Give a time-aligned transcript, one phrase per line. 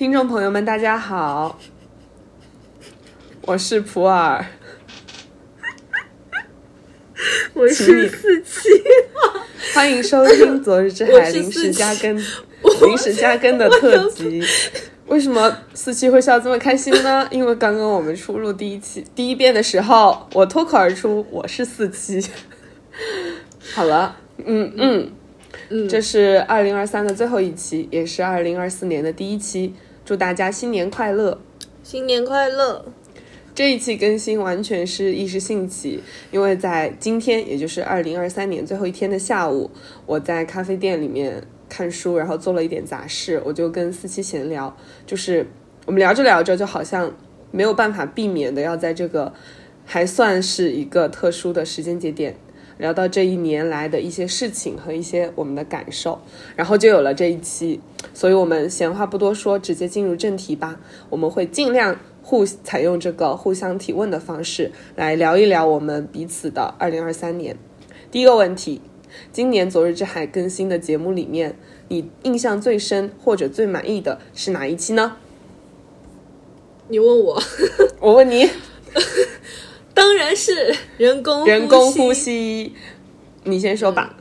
[0.00, 1.58] 听众朋友们，大家好，
[3.42, 4.42] 我是普洱，
[7.52, 8.70] 我是四七，
[9.74, 12.16] 欢迎收听《昨日之海》临时加更
[12.88, 14.42] 临时加更的特辑。
[15.08, 17.28] 为什么四七会笑这么开心呢？
[17.30, 22.26] 因为刚刚我们出录第一期第一遍的时候，我脱口而出我是四七。
[23.74, 25.12] 好了，嗯嗯
[25.68, 29.74] 嗯这是二零二三的最后一期，也是二零二四年的第一期。
[30.10, 31.40] 祝大家新年快乐！
[31.84, 32.84] 新年快乐！
[33.54, 36.02] 这一期更新完全是一时兴起，
[36.32, 39.70] 因为在今天，也就是二零二三年最后一天的下午，
[40.06, 45.46] 我在咖啡店里面看书，然后做了一点杂事，我就跟思琪闲聊，就是
[45.86, 47.16] 我们聊着聊着，就好像
[47.52, 49.32] 没有办法避免的要在这个
[49.84, 52.34] 还算是一个特殊的时间节点。
[52.80, 56.18] 聊到这一年来的一些事情和一些我们的感受，
[56.56, 57.80] 然后就有了这一期。
[58.14, 60.80] 所以我们闲话不多说，直接进入正题吧。
[61.10, 67.56] 我们会尽量互采用这个互相提问的方式来聊一聊我们彼此的二零二三年。
[68.10, 68.80] 第一个问题，
[69.30, 71.56] 今年《昨日之海》更新的节目里面，
[71.88, 75.16] 你印象最深或者最满意的是哪一期呢？
[76.88, 77.40] 你问我，
[78.00, 78.48] 我问你，
[80.00, 82.72] 当然是 人工人工呼吸，
[83.44, 84.16] 你先说吧。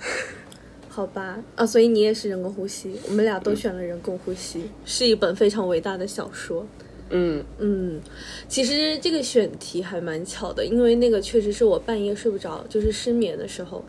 [0.90, 1.42] 好吧？
[1.56, 6.68] 啊，所以你也是人工呼吸，我们俩都选了人工呼吸，是一本非常伟大的小说。
[7.12, 8.02] 嗯嗯，
[8.50, 13.82] 其实这个选题还蛮巧的，因为那个确实是我半夜睡不着，就是失眠的时候，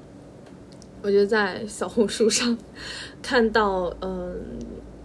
[1.02, 2.56] 我就在小红书上
[3.20, 4.36] 看到，嗯，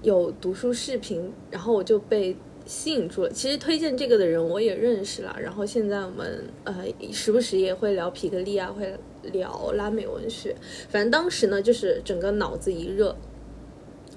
[0.04, 3.30] 有读书视频，然后我就被吸引住了。
[3.30, 8.94] 其实推荐这个的人我也认识了，然后现在我们呃时不时也会聊皮格利亚，会
[9.32, 10.56] 聊拉美文学，
[10.90, 13.16] 反正当时呢就是整个脑子一热，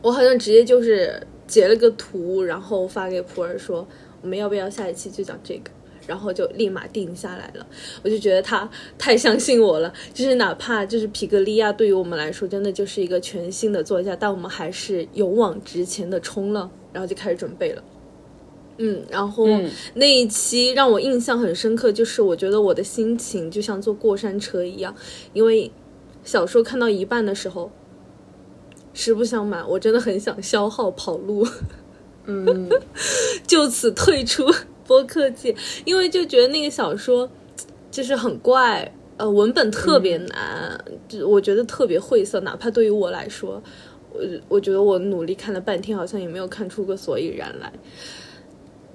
[0.03, 3.87] 我好像直接就是截了个图，然后发给普洱说，
[4.23, 5.71] 我们要不要下一期就讲这个？
[6.07, 7.67] 然后就立马定下来了。
[8.03, 8.67] 我就觉得他
[8.97, 17.85] 太相信我了，就是哪怕就是皮格利亚对于我们来说真的就是一个全新的作家，但我们还是勇往直前的冲了，然后就开始准备了。
[18.79, 19.71] 嗯，然后嗯。
[19.95, 24.95] 那一期让我印象很深刻，就是我觉得我的心情就像坐过山车一样，
[25.33, 25.71] 因为
[26.25, 27.71] 小说看到一半的时候，
[28.95, 31.47] 实不相瞒，我真的很想消耗跑路，
[32.27, 32.69] 嗯
[33.47, 34.47] 就此退出
[34.87, 37.29] 播客界，因为就觉得那个小说
[37.91, 43.63] 就是很怪，呃，文本特别难，就我觉得特别晦涩，哪怕对于我来说，
[44.13, 47.73] 我我觉得我努力看了半天，好像也没有看出个所以然来。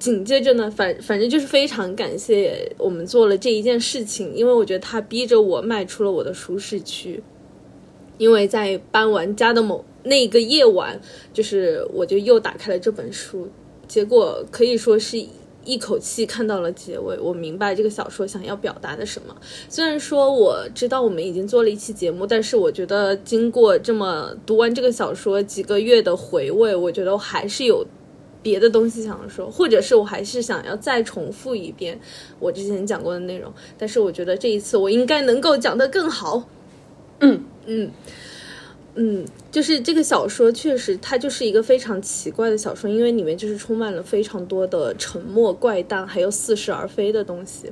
[0.03, 7.23] 紧接着呢，反反正就是非常感谢我们做了这一件事情，因为我觉得它逼着我迈出了我的舒适区。
[8.17, 10.99] 因为在搬完家的某那个夜晚，
[11.31, 13.47] 就是我就又打开了这本书，
[13.87, 15.17] 结果可以说是
[15.63, 17.17] 一口气看到了结尾。
[17.17, 19.33] 我明白这个小说想要表达的什么。
[19.69, 27.85] 虽然说我知道我们已经做了一期节目，但是我觉得经过这么读完这个小说几个月的回味，我觉得我还是有
[28.43, 31.99] 别的东西想说，或者是我还是想要再重复一遍
[32.39, 33.51] 我之前讲过的内容。
[33.77, 36.47] 但是我觉得这一次我应该能够讲得更好。
[37.21, 37.89] 嗯嗯
[38.95, 47.71] 嗯，就是这个小说确实它就是一个非常奇怪的小说，因为里面就是充满了非常多的沉默、怪诞，还有似是而非的东西。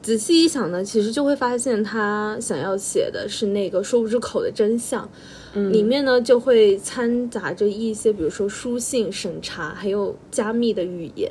[0.00, 5.06] 仔细一想呢，其实就会发现他想要写的是那个说不出口的真相。
[5.54, 11.30] 里面呢就会掺杂着一些，比如说书信审查，还有加密的语言，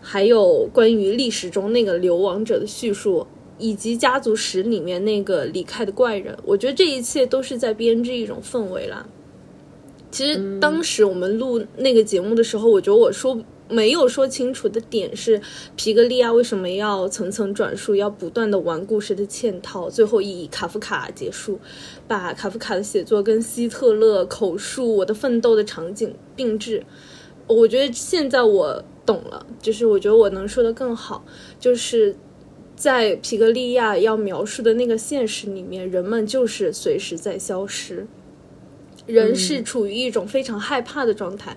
[0.00, 3.26] 还有关于历史中那个流亡者的叙述，
[3.58, 6.36] 以及家族史里面那个离开的怪人。
[6.44, 9.06] 我觉得这一切都是在编织一种氛围啦。
[10.10, 15.40] 其实当时我们录那个节目的时候，我觉得我说没有说清楚的点是，
[15.76, 21.58] 皮格利亚为什么要层层转述，要不断的玩故事的嵌套，最后以卡夫卡结束，
[22.06, 26.82] 把卡夫卡的写作跟希特勒口述《我的奋斗》的场景并置。
[27.46, 31.24] 我觉得现在我懂了，就是我觉得我能说的更好，
[31.60, 32.16] 就是
[32.76, 38.06] 在皮格利亚要描述的那个现实里面，人们就是随时在消失。
[39.08, 41.56] 人是处于一种非常害怕的状态，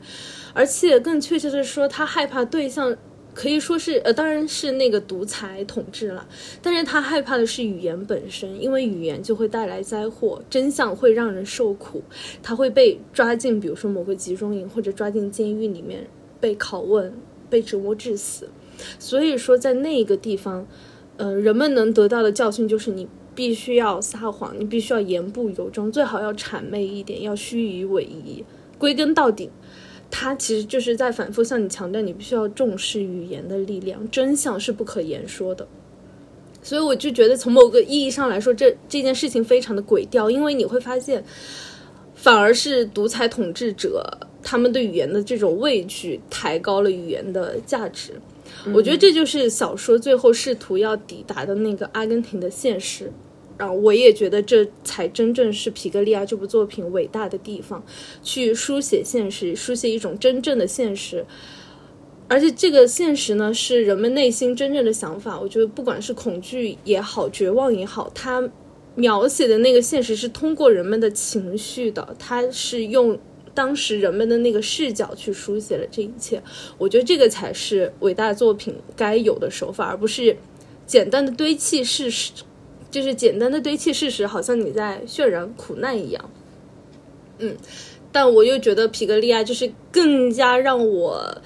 [0.53, 2.97] 而且更确切的说，他害怕对象
[3.33, 6.27] 可以说是呃，当然是那个独裁统治了，
[6.61, 12.01] 但是他害怕的是语言本身，因为语言就会带来灾祸，真相会让人受苦，
[12.41, 16.07] 他会被抓进，比如说某个集中营或者抓进监狱里面
[16.39, 17.13] 被拷问、
[17.49, 18.49] 被折磨致死。
[18.97, 20.65] 所以说，在那个地方，
[21.17, 28.43] 呃，人们能得到的教训就是你必须要撒谎，你必须要言不由衷，最好要谄媚一点，要虚与委蛇。
[28.77, 29.49] 归根到底，
[30.09, 35.67] 他其实就是在反复向你强调，你必须要重视语言的力量，真相是不可言说的。
[36.63, 41.23] 所以我就觉得，从某个意义上来说，这这件事情非常的诡调，因为你会发现，
[42.13, 48.13] 反而是独裁统治者他们对语言的这种畏惧，抬高了语言的价值。
[48.73, 53.11] 我觉得这就是小说最后试图要抵达的那个阿根廷的现实。
[53.57, 57.83] 然后我也觉得这才真正是皮格利亚这部作品伟大的地方，
[58.23, 61.23] 去书写现实，书写一种真正的现实。
[62.27, 65.39] 而且这个现实呢，是人们内心真正的想法。
[65.39, 68.49] 我觉得不管是恐惧也好，绝望也好，他
[68.95, 73.19] 描写的那个现实是通过人们的情绪的，他是用
[73.53, 76.41] 当时人们的那个视角去书写了这一切。
[76.77, 80.37] 我觉得这个才是伟大作品该有的手法，而不是
[80.85, 82.31] 简单的堆砌事实。
[82.89, 86.29] 就是简单的堆砌事实，好像你在渲染苦难一样。
[87.39, 87.55] 嗯，
[88.11, 91.41] 但我又觉得皮格利亚就是更加让我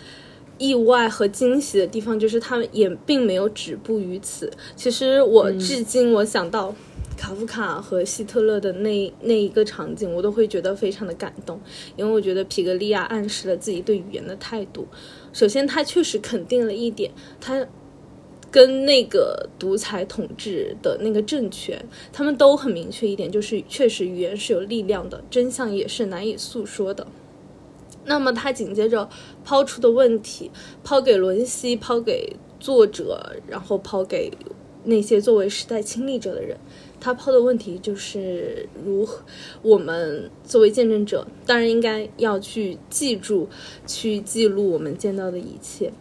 [0.57, 4.51] 意外和惊喜的地方，就是他们也并没有止步于此。
[4.75, 6.73] 其实我至今我想到
[7.15, 11.59] 卡夫卡和希特勒的那那一个场景，我都会觉得非常的感动，
[11.95, 14.87] 因为我觉得皮格利亚暗示了自己对语言的态度。
[15.33, 17.65] 首先，他确实肯定了一点，他。
[18.51, 21.83] 跟那个独裁统治的那个政权，
[22.13, 27.05] 他们都很明确一点，就是确实语言是有力量的，真相也是难以诉说的。
[28.05, 29.09] 那么他紧接着
[29.43, 30.49] 抛出的问题，
[30.85, 34.31] 抛给伦西，抛给作者，然后抛给
[34.85, 36.57] 那些作为时代亲历者的人，
[37.05, 39.23] 他抛的问题就是如何
[39.61, 43.47] 我们作为见证者，当然应该要去记住，
[43.85, 45.93] 去记录我们见到的一切。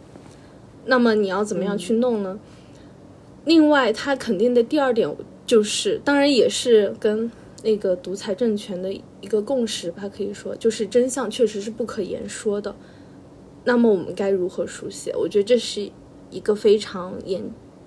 [0.85, 2.39] 那么你要怎么样去弄呢？
[3.45, 5.15] 另外，他肯定的第二点
[5.45, 7.31] 就是，当然也是跟
[7.61, 12.75] 那个独裁政权的一个共识吧，可以说就是真相确实是不可言说的。
[13.63, 15.15] 那么我们该如何书写？
[15.15, 15.87] 我觉得这是
[16.31, 17.43] 一个非常严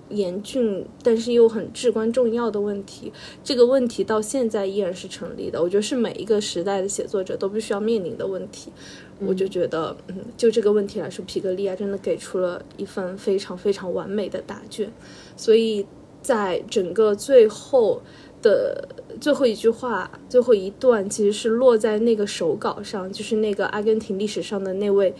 [0.09, 3.11] 严峻，但是又很至关重要的问题。
[3.43, 5.61] 这个问题到现在依然是成立的。
[5.61, 8.71] 我觉得是每一个时代的写作者都必须要面临的问题。
[9.19, 14.91] 我就觉得，嗯，就这个问题来说，皮格利亚真的给出了一份非常非常完美的答卷。
[15.35, 15.85] 所以
[16.21, 18.01] 在整个最后
[18.41, 18.87] 的
[19.19, 25.13] 最后一句话、最后一段，其实是落在那个手稿上，就是那个阿根廷历史上的那位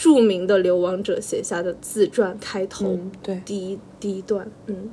[0.00, 4.90] 著名的流亡者写下的自传开头，对，第一第一段，嗯，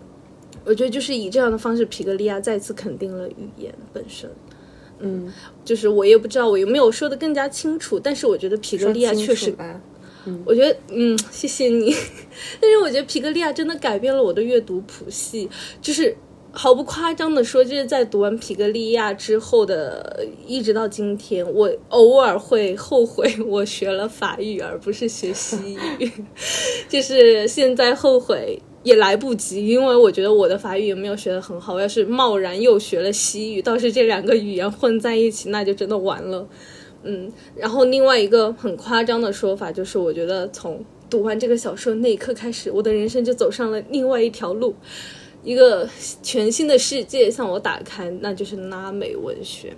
[0.65, 4.29] 我觉得就是以这样的方式，皮格利亚再次肯定了语言本身。
[4.99, 5.31] 嗯，
[5.63, 9.55] 就是我也不知道我有没有说的更加清楚，但是我觉得皮格利亚确实，
[10.43, 11.95] 我觉得嗯，谢谢你。
[12.59, 15.49] 但是我觉得皮格利亚真的改变了我的阅读谱系，
[15.81, 16.13] 就是
[16.57, 26.11] 毫不夸张的说，就是在读完皮格利亚之后的，一直到今天，我偶尔会后悔我学了法语而不是学西语，
[26.89, 28.59] 就是现在后悔。
[28.83, 31.73] 也来不及，因为我觉得我的法语也没有学得很好。
[31.73, 36.47] 我要是贸然又学了西语，倒是这两个语言混在一起，那就真的完了。
[37.03, 44.73] 嗯，然后另外一个很夸张的说法就是，我觉得从读完这个小说那一刻开始，我的人生就走上了另外一条路，
[45.47, 45.87] 一个
[46.21, 49.73] 全新的世界向我打开，那就是拉美文学。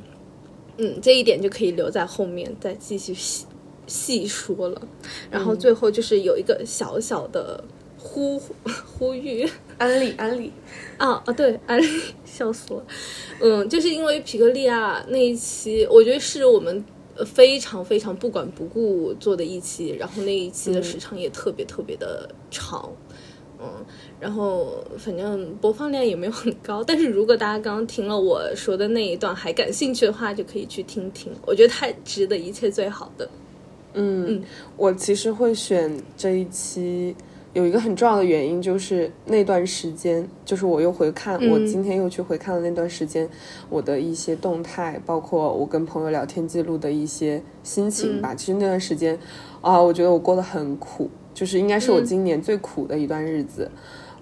[0.77, 3.45] 嗯，这一点就可以留在后面再继续细
[3.85, 4.81] 细说了。
[5.29, 7.63] 然后最后就是有一个小小的。
[8.01, 8.41] 呼
[8.87, 9.45] 呼吁
[9.77, 10.49] 安利安利
[10.97, 12.81] 啊啊对安利 笑死我，
[13.41, 16.81] 嗯，就是因为皮克利亚那一期，我觉得是我们
[17.25, 22.89] 非常非常不管不顾做的一期，然后那一期的时长也特别特别的长，
[23.59, 23.85] 嗯，
[24.19, 33.29] 然后反正播放量也没有很高，但是如果大家刚刚听了我说的那一段还感兴趣的话，就可以去听听，我觉得它值得一切最好的。
[33.93, 34.43] 嗯，
[34.77, 37.15] 我其实会选这一期。
[37.51, 43.27] 有一个很重要的原因，就是那段时间，就是我又回看，我今天又去回看了那段时间
[43.71, 48.35] 我的一些动态，包括我跟朋友聊天记录的一些心情吧。
[48.35, 49.17] 其实那段时间，
[49.61, 53.69] 啊，我觉得我过得很苦，就是应该是我今年最苦的一段日子。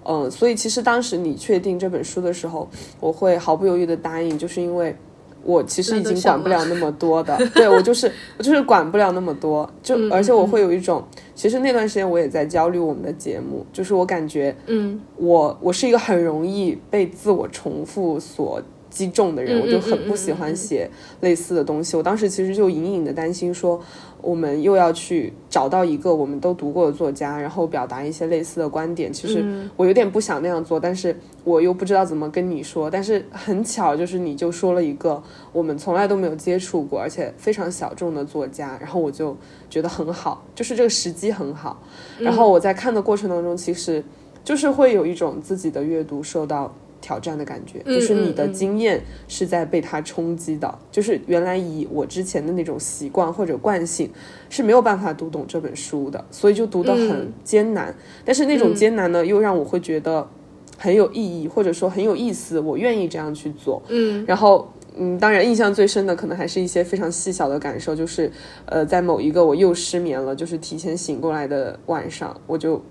[0.08, 4.96] 嗯，所以其实当时你确定这本书的时候，我会毫不犹豫的答应，就是因为。
[5.44, 11.02] 我其实已经管不了那么多的， 对我就是我就是管不了那么多，就而且我会有一种，
[11.34, 18.60] 其实那段时间我也在焦虑我们的节目，就是我感觉，嗯，我我是一个很容易被自我重复所
[18.90, 21.96] 击中的人，我就很不喜欢写类似的东西。
[21.96, 23.80] 我当时其实就隐隐的担心说，
[24.20, 29.12] 我们又要去找到一个我们都读过的作家，然后表达一些类似的观点。
[29.12, 29.44] 其实
[29.76, 32.90] 我有点不想那样做，但是我又不知道怎么跟你说。
[32.90, 35.22] 但是很巧，就是你就说了一个
[35.52, 39.36] 我们从来都没有接触过，而且非常小众的作家，然后我就
[39.70, 41.80] 觉得很好，就是这个时机很好。
[42.18, 44.04] 然后我在看的过程当中，其实
[44.44, 46.74] 就是会有一种自己的阅读受到。
[47.08, 54.10] 挑战的感觉，就是你的经验是在被它冲击的，就是原来以我之前的那种习惯或者惯性
[54.50, 57.94] 是没有办法读懂这本书的，所以就读得很艰难。
[58.26, 60.28] 但是那种艰难呢，又让我会觉得
[60.76, 63.80] 很有意义，或者说很有意思，我愿意这样去做。
[63.88, 68.30] 嗯，然后嗯，当然印象最深的可能还是一些非常细小的感受，就是
[68.66, 72.82] 呃，在某一个我又失眠了，就是提前醒过来的晚上，我就。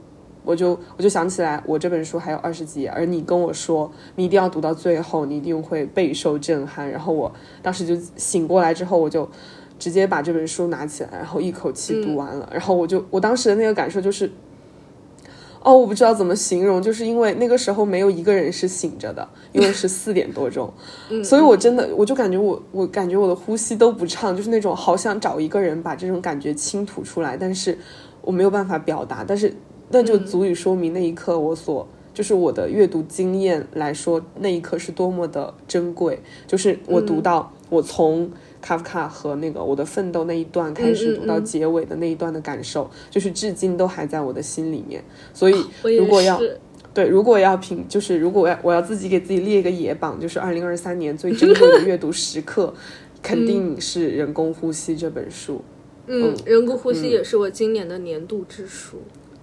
[0.47, 6.89] 我就我就想起来，我这本书还有二十几页，而你跟我说你一定要读到最后，你一定会备受震撼。
[6.89, 7.29] 然后我
[7.61, 9.29] 当时就醒过来之后，我就
[9.77, 12.47] 直接把这本书拿起来，然后一口气读完了。
[12.49, 14.31] 然后我就我当时的那个感受就是，
[15.61, 20.71] 哦，我不知道怎么形容，就是因为那个时候没有一个人是醒着的，因为是四点多钟，
[21.25, 27.77] 所以我真的我就感觉我我感觉我的呼吸都不畅，就是那种好想找一个人把这种感觉倾吐出来，但是
[28.21, 29.53] 我没有办法表达，但是。
[29.89, 36.19] 那就足以说明那一刻我所就是我的阅读经验来说，那一刻是多么的珍贵。
[36.47, 45.03] 就是我读到我从卡夫卡和那个我的奋斗那一段开始读到结尾的那一段的感受，就是至今都还在我的心里面。
[45.31, 45.55] 所以
[45.97, 46.41] 如果要
[46.91, 52.73] 对，如果要评，就是如果我要我要自己给自己列一个野榜，就是二零二三年最珍贵的阅读时刻，
[53.21, 55.61] 肯定是《人工呼吸》这本书。
[56.07, 58.97] 嗯，《人工呼吸》也是我今年的年度之书。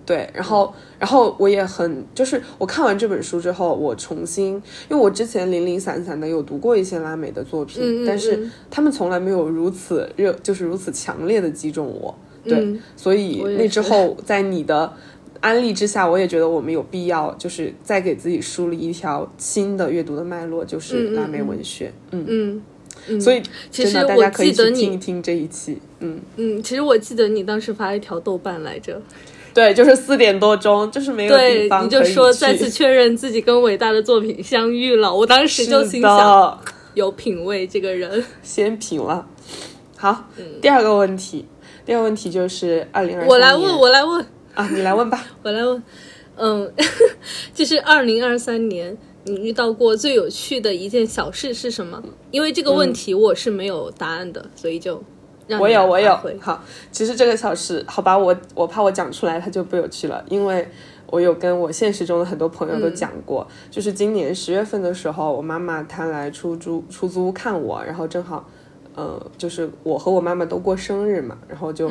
[0.06, 12.14] 对，然后，然后我也很，就是我看完这本书之后，我重新，因为我之前零零散散的有读过一些拉美的作品，但是他们从来没有如此热，就是如此强烈的击中我。
[12.44, 14.92] 对，所以那之后在你的
[15.40, 21.90] 安利之下，我也觉得我们有必要，就是再给自己梳理一条新的阅读的脉络，就是拉美文学。
[22.10, 22.62] 嗯
[23.08, 25.78] 嗯，所以其实大家可以去听一听这一期。
[26.00, 29.00] 嗯嗯，其实我记得你当时发了一条豆瓣来着。
[29.54, 35.14] 对，就是四点多钟，就是没有地方你就说再次确认自己跟伟大的作品相遇了。
[35.14, 36.60] 我当时就心想，
[36.94, 39.24] 有品味这个人， 先品了。
[39.96, 40.28] 好，
[40.60, 41.46] 第二个问题，
[41.86, 43.26] 第二个问题就是二零二。
[43.28, 45.82] 我来问，我来问啊，你来问吧， 我来问。
[46.36, 46.70] 嗯，
[47.54, 52.02] 就是二零二三年你遇到过最有趣的一件小事是什么？
[52.32, 55.00] 因为这个问题我是没有答案的，所以就。
[55.60, 56.18] 我有，我有。
[56.40, 60.66] 好，其实这个小事，好吧，我我怕我讲出来它就不有趣了，因为
[61.06, 68.48] 我有跟我现实中的很多朋友都讲过，就是今年十月份的时候，我妈妈她来出租出租屋看我，然后正好，
[68.94, 71.90] 呃，就是我和我妈妈都过生日嘛，然后就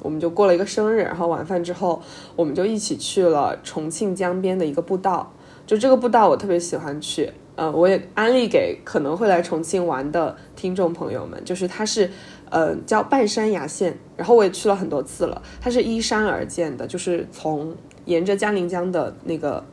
[0.00, 2.00] 我们就过了一个生日，然后晚饭之后，
[2.36, 5.32] 我们就一起去了重庆江边的一个步道，
[5.66, 12.08] 就这个步道我特别喜欢去，呃，我也安利给可能会来重庆玩的听众朋友们，就是它是。
[12.52, 15.40] 呃，叫半山崖线，然后我也去了很多次了。
[15.58, 19.64] 它是依山而建的，就是从沿着嘉陵江的那个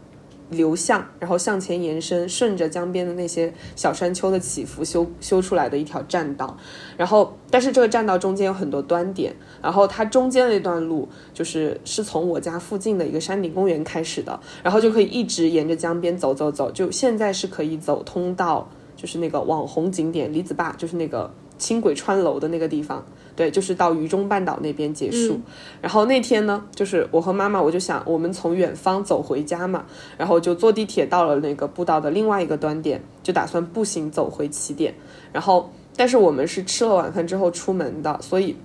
[0.50, 6.56] 流向，然后向前延伸，顺着江边的那些小山丘的起伏修修出来的一条栈道。
[6.96, 21.30] 然后，但是这个栈道中间有很多端点，然后它中间那段路就是是从我家附近的一个山顶公园开始的，然后就可以一直沿着江边走走走，就现在是可以走通到就是那个网红景点李子坝，就是那个。
[21.60, 25.39] 轻轨穿楼的那个地方，对，就是到渝中半岛那边结束。
[25.80, 29.86] 然后那天呢，就是我和妈妈，我就想我们从远方走回家嘛，
[30.18, 34.96] 然后就坐地铁到了那个步道的另外一个端点，就打算步行走回起点。
[35.32, 38.56] 然后，但是我们是吃了晚饭之后出门的，所以。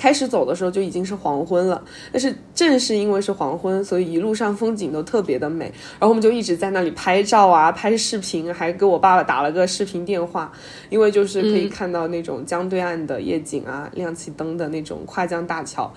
[0.00, 5.66] 开始走的时候就已经是黄昏了，但是正是因为是黄昏，所以一路上风景都特别的美。
[5.66, 10.50] 然后我们就一直在那里拍照啊，拍视频，还给我爸爸打了个视频电话，
[10.88, 15.92] 因为就是可以看到那种江对岸的夜景啊，亮起灯的那种跨江大桥。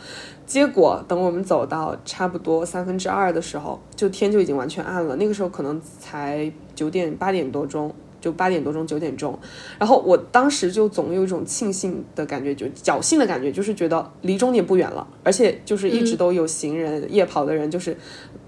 [0.46, 5.16] 结果等我们走到差不多三分之二的时候，就天就已经完全暗了。
[5.16, 7.90] 那个时候可能才九点八点多钟。
[8.24, 9.38] 就八点多钟九点钟，
[9.78, 17.98] 然后我当时就总有一种庆幸的感觉，就侥幸的感觉，就是觉得离终点不远了，而且就是一直都有行人夜跑的人，就是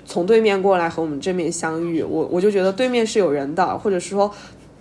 [0.05, 4.31] 从对面过来和我们正面相遇，我我就觉得对面是有人的，或者是说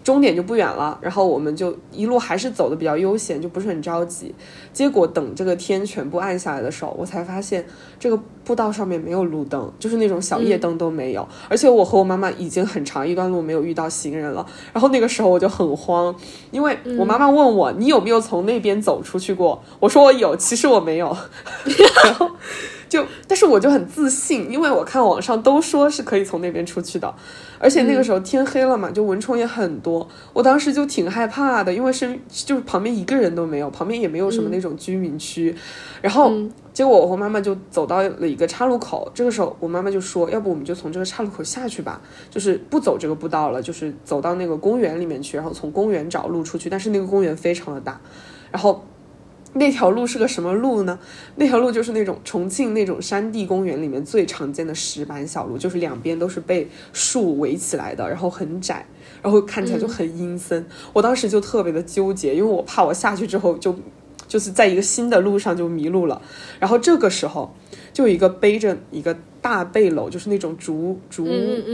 [0.05, 4.33] 终点就不远了，然后我们就一路还是走的比较悠闲，就不是很着急。
[4.71, 7.67] 结果等这个天全部暗下来的时候，我才发现
[7.99, 11.27] 这个步道上面没有路灯，就是那种小夜灯都没有。
[11.49, 14.45] 而且我和我妈妈已经很长一段路没有遇到行人了。
[14.75, 16.15] 然后那个时候我就很慌，
[16.51, 19.63] 因为我妈妈问我你有没有从那边走出去过？
[19.81, 21.17] 我说我有，其实我没有。
[22.05, 22.31] 然后。
[22.87, 27.13] 就，但是我就很自信，因为我看网上都说是可以从那边出去的，
[27.65, 35.57] 而且那个时候天黑了嘛，就蚊虫也很多，我当时就挺害怕的，因为身就是旁边一个人都没有，旁边也没有什么那种居民区，
[36.03, 36.31] 然后
[36.75, 47.99] 结果我和妈妈就走到了一个岔路口，这个时候我妈妈就说，要不我们就从这个岔路口下去吧，就是不走这个步道了，就是走到那个公园里面去，然后从公园找路出去，但是那个公园非常的大，
[48.53, 48.85] 然后。
[49.55, 50.99] 那条路是个什么路呢？
[51.37, 58.87] 那条路就是那种重庆那种山地公园里面最常见的石板小路，就是两边都是被树围起来的，然后很窄，
[59.23, 60.67] 然后看起来就很阴森。
[60.93, 63.75] 我当时就特别的纠结，因为我怕我下去之后就
[64.27, 66.21] 就是在一个新的路上就迷路了。
[66.59, 67.55] 然后这个时候，
[67.93, 69.17] 就一个背着一个。
[69.45, 71.27] 大背篓就是那种竹竹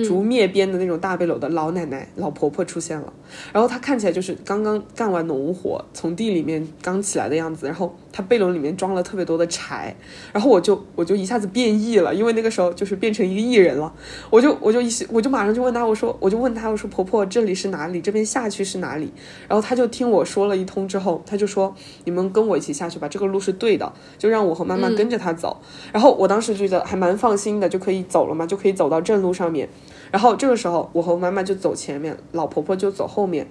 [0.04, 3.12] 竹篾编的那种大背篓的老奶奶老婆婆出现了，
[3.52, 9.94] 然后她看起来就是刚刚干完农活，从地里面刚起来的样子，然后她背篓里面装了特别多的柴，
[10.32, 13.92] 然后我就我就一下子变异了，因为那个时候就是变成一个艺人了，
[14.30, 18.00] 我就我就一我就马上就问她，我说我就问她，我说婆婆这里是哪里？
[18.00, 19.12] 这边下去是哪里？
[19.46, 21.72] 然后她就听我说了一通之后，她就说
[22.04, 25.56] 你们跟我一起下去吧，这个路是对的，就让我和妈妈跟着她走，
[25.92, 27.59] 然后我当时觉得还蛮放心。
[27.68, 29.68] 就可以走了嘛，就可以走到正路上面。
[30.10, 33.46] 然后这个时候，我和妈妈就走前面，老婆婆就走后面。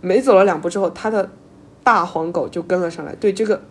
[0.00, 1.30] 没走了两步之后，她的
[1.82, 3.14] 大黄狗就跟了上来。
[3.14, 3.62] 对这个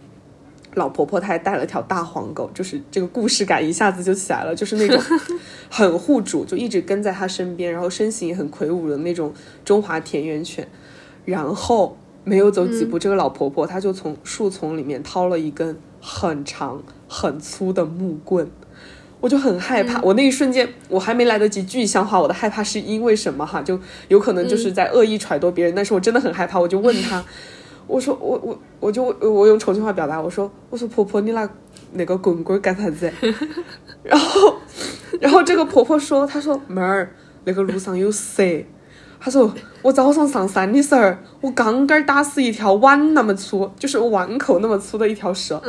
[0.74, 5.00] 老婆婆，她还带了条大黄狗，就是这个故事感一下子就起来了，就是那种
[5.70, 9.32] 很护主，就一直跟在她身边，然后身形也很魁梧的那种
[9.64, 10.68] 中华田园犬。
[11.26, 18.50] 然后没有走几步，这个老婆婆她就从树丛里面掏了一根很长很粗的木棍。
[19.24, 27.24] 我就很害怕，我那一瞬间，我还没来得及具象化我的害怕是因为什么哈，就有可能就是在恶意揣度别人，但是我真的很害怕，我就问他，
[27.88, 31.50] 我说我我我就我用重庆话表达，我说我说婆婆你拿
[31.94, 33.10] 那个棍棍干啥子？
[34.04, 34.56] 然后
[35.22, 37.16] 然后这个婆婆说，她说妹儿
[37.46, 38.44] 那个路上有蛇。
[39.24, 39.50] 他说
[39.82, 45.62] ：“我早上上山的时候，我刚刚打死一条碗那么粗，就是碗口那么粗的一条蛇。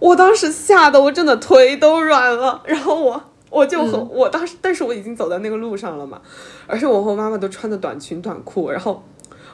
[0.00, 2.60] 我当时吓得我真的腿都软了。
[2.64, 6.20] 然后我我就和我当时，但是我已经走在那个路上了嘛，
[6.66, 9.04] 而且我和妈妈都穿的短裙短裤，然后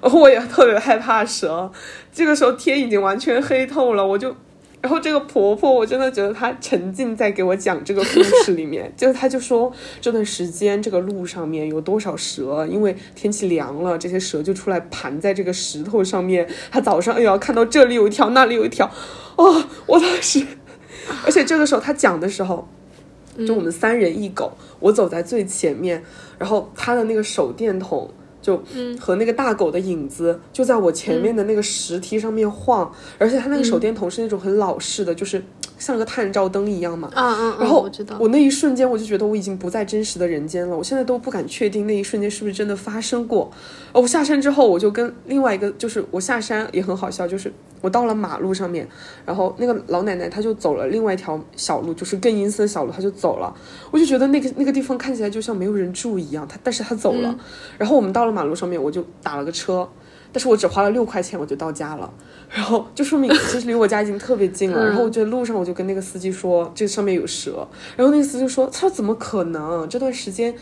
[0.01, 1.71] 我也特别害怕蛇。
[2.11, 4.35] 这个时候天已经完全黑透了，我就。”
[4.83, 16.49] 然后这个婆婆，我真的觉得她沉浸在给我讲这个故事里面， 就她就说这段时间这个路上面有多少蛇，因为天气凉了，这些蛇就出来盘在这个石头上面。
[16.73, 18.91] 她早上哎呀看到这里有一条，那里有一条，
[19.37, 20.45] 哦，我当时，
[21.25, 22.67] 而且这个时候她讲的时候，
[23.47, 26.03] 就我们三人一狗，我走在最前面，
[26.41, 28.13] 然后她的那个手电筒。
[28.43, 28.63] 就
[29.01, 35.43] 和那个大狗的影子就在我前面的那个石梯上面晃，而且它那个手电筒是那种很老式的，就是
[35.83, 37.11] 像个探照灯一样嘛。
[37.15, 37.57] 嗯嗯！
[37.59, 43.51] 然后我知道，我那一瞬间我就觉得我已经不在真实的人间了，我现在都不敢确定那一瞬间是不是真的发生过。
[43.93, 47.53] 哦，我下山之后，我就跟另外一个，就是我下山也很好笑，就是。
[47.83, 48.89] 我到了马路上面，
[49.27, 53.53] 然后那个老奶奶她就走了另外一条小路，就是更阴森的小路，她就走了。
[53.91, 57.37] 我就觉得那个那个地方看起来就像没有人住一样，她但是她走了。
[57.77, 59.89] 然后我们到了马路上面，我就打了个车，
[60.33, 62.13] 但是我只花了六块钱我就到家了。
[62.49, 64.85] 然后就说明其实离我家已经特别近了。
[64.87, 67.67] 然后我觉得路上我就跟那个司机说这上面有蛇，
[67.97, 69.89] 然后那个司机说他说怎么可能？
[69.89, 70.55] 这段时间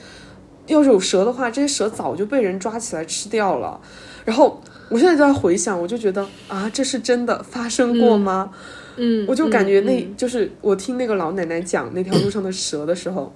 [0.67, 3.81] 要是有蛇的话，这些蛇早就被人抓起来吃掉了。
[4.25, 4.61] 然后。
[4.91, 8.51] 我现在就在回想，我就觉得啊，这是真的发生过吗？
[8.97, 13.33] 嗯，我就感觉那就是我听那个老奶奶讲那条路上的蛇的时候，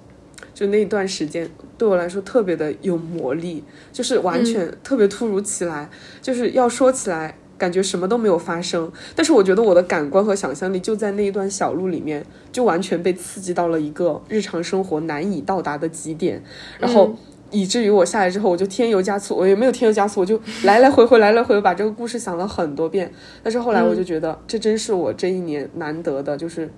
[0.55, 5.87] 就那段时间对我来说特别的有魔力，就是完全特别突如其来，
[6.19, 16.41] 就是要说起来感觉什么都没有发生，但是我觉得我的感官和想象力就在那一段小路里面，就完全被刺激到了一个日常生活难以到达的极点，
[16.79, 17.15] 然后。
[17.51, 23.09] 以至于我下来之后，我就添油加醋，我也没有添油加醋，我就来来回回来来回回把这个故事想了很多遍。
[23.43, 26.69] 但是后来我就觉得，这真是我这一年难得的，就是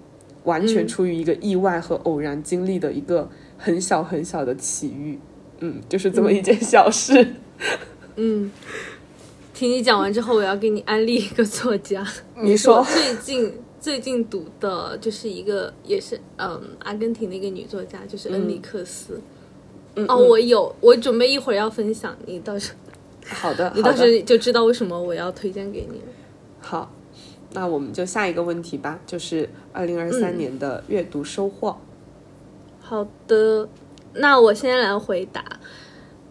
[0.43, 5.19] 完全出于一个意外和偶然经历的一个很小很小的奇遇。
[5.59, 7.33] 嗯，就是这么一件小事。
[8.15, 8.51] 嗯，
[9.53, 12.05] 听你讲完之后，我要给你安利一个作家。
[12.41, 19.19] 你说，最近最近读的就是一个，也是嗯，阿根廷的一个女作家，就是恩里克斯。
[20.07, 22.77] 哦，我有，我准备一会儿要分享，你到时候
[23.35, 25.99] 好的， 你到时候就知道为什么我要推荐给你。
[26.59, 26.93] 好，
[27.53, 31.75] 那我们就下一个问题吧，就是二零二三年的阅读收获。
[32.87, 33.67] 好的，
[34.13, 35.43] 那我先来回答。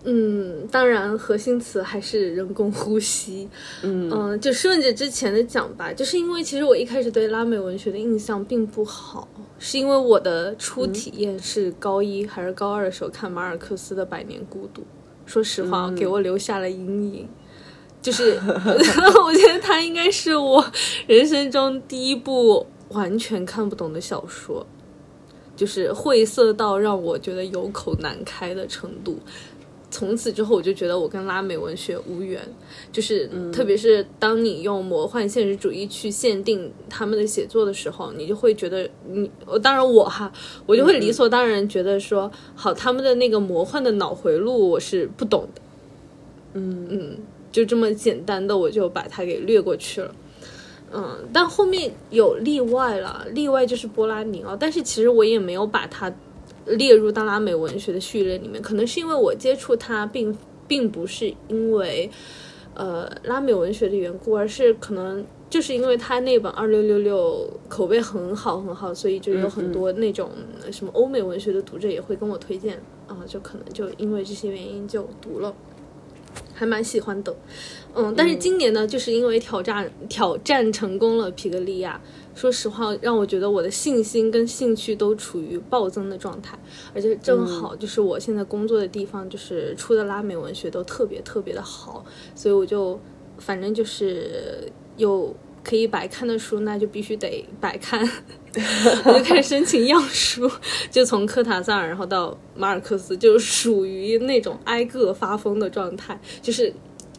[0.05, 3.47] 嗯，当然，核心词还是人工呼吸。
[3.83, 14.81] 嗯就顺着之前的讲吧，就是因为其实我一开始对拉美文学的印象并不好，是因为我的初体验是高一还是高二的时候看马尔克斯的《百年孤独》，
[15.27, 17.29] 说实话，给我留下了阴影。
[18.01, 18.39] 就是
[19.25, 20.65] 我觉得他应该是我
[21.09, 24.65] 人生中第一部完全看不懂的小说，
[25.57, 29.19] 就是晦涩到让我觉得有口难开的程度。
[29.89, 32.43] 从此之后，我就觉得我跟拉美文学无缘，
[32.93, 40.31] 就是特别是当你用魔幻现实主义去限定他们的写作的时候，你就会觉得你，我当然我哈，
[40.67, 45.63] 我就会理所当然觉得说，好，他们的那个魔幻的脑回路我是不懂的，
[46.55, 47.19] 嗯嗯，
[47.51, 50.15] 就这么简单的我就把它给略过去了，
[50.97, 56.13] 嗯，但后面有例外了，例外就是波拉尼奥，但是其实我也没有把它。
[56.69, 62.11] 列入到拉美文学的序列里面，可能是因为我接触它，并并不是因为
[62.75, 70.29] 呃拉美文学的缘故，而是可能就是因为他那本二六六六口碑很好很好，所以就有很多那种
[70.73, 75.55] 什么欧美文学的读者也会跟我推荐啊，就可能就因为这些原因就读了，
[76.57, 77.37] 还蛮喜欢的，
[77.95, 82.01] 嗯，但是今年呢，就是因为挑战挑战成功了皮格利亚。
[82.35, 86.59] 说实话，让我觉得我的信心跟兴趣都处于暴增的状态，
[86.95, 93.01] 而且正好就是我现在工作的地方，就是出的拉美文学都特别特别的好，所以我就
[93.39, 98.07] 反正就是有可以白看的书，那就必须得白看，
[99.05, 100.51] 我就开始申请样书，
[100.91, 106.73] 就从科塔萨尔然后到马尔克斯，就属于那种挨个发疯的状态，就是。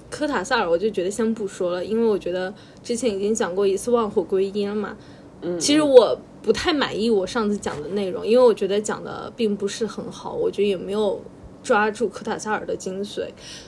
[0.09, 4.95] 科塔萨尔，我就觉得先不说了，因为我觉得之前已经讲过一次万火归一了嘛。
[5.41, 11.21] 嗯，其实我不太满意我上次讲的内容，因为我觉得讲的并不是很好，我觉得也没有
[11.67, 13.27] 抓住科塔萨尔的精髓，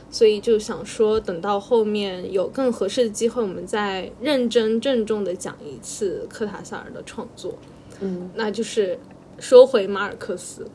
[0.09, 7.53] 所以就想说等到后面有更合适的机会，我们再认真郑重的讲一次科塔萨尔的创作。
[7.99, 8.97] 嗯，那就是
[9.37, 10.65] 说回马尔克斯。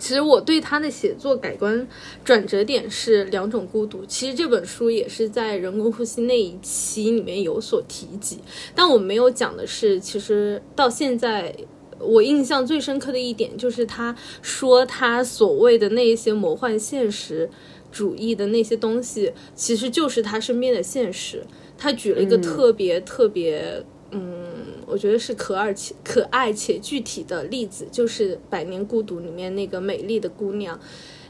[0.00, 1.86] 其实我对他的写作改观
[2.24, 4.04] 转折点是两种孤独。
[4.06, 8.40] 其实这本书也是在人工呼吸那一期里面有所提及，
[8.74, 11.54] 但我没有讲的是，其实到现在
[12.02, 17.48] 我印象最深刻的一点就是他说他所谓的那些魔幻现实
[17.90, 21.44] 主义的那些东西，其实就是他身边的现实。
[21.78, 23.84] 他举了一个特别特别。
[24.14, 24.44] 嗯，
[24.84, 30.78] 我觉得是可爱且可爱且具体的例子，就是《百年孤独》里面那个美丽的姑娘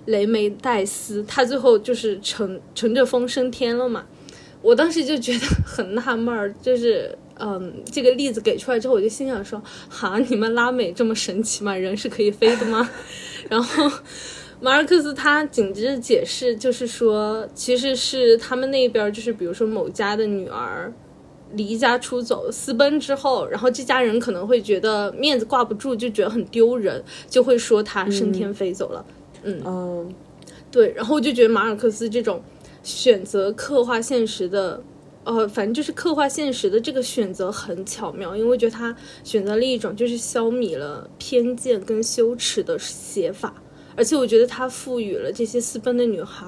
[0.06, 4.04] 雷梅黛丝，她最后就是乘乘着风升天了嘛。
[4.60, 11.74] 我当时就觉得很纳闷儿，就是嗯，这个例子给出来之后，我就心想说：哈，你们拉美这么神奇吗？
[11.74, 12.88] 人是可以飞的吗？
[13.48, 13.90] 然后
[14.60, 20.92] 马尔克斯他紧接着解释，就是说，其实是他们那边，就是比如说某家的女儿。
[21.54, 29.04] 离家出走，私奔之后，然后这家人可能会觉得面子挂不住，就觉得很丢人，就会说他升天飞走了。
[29.42, 30.10] 嗯，
[30.70, 30.90] 对。
[30.96, 32.42] 然后我就觉得马尔克斯这种
[32.82, 34.82] 选择刻画现实的，
[35.24, 43.54] 呃，反正就是刻画现实的这个选择很巧妙，因为我觉得他选择了一种就是消弭了偏见跟羞耻的写法，
[43.94, 46.46] 而且我觉得他赋予了这些私奔的女孩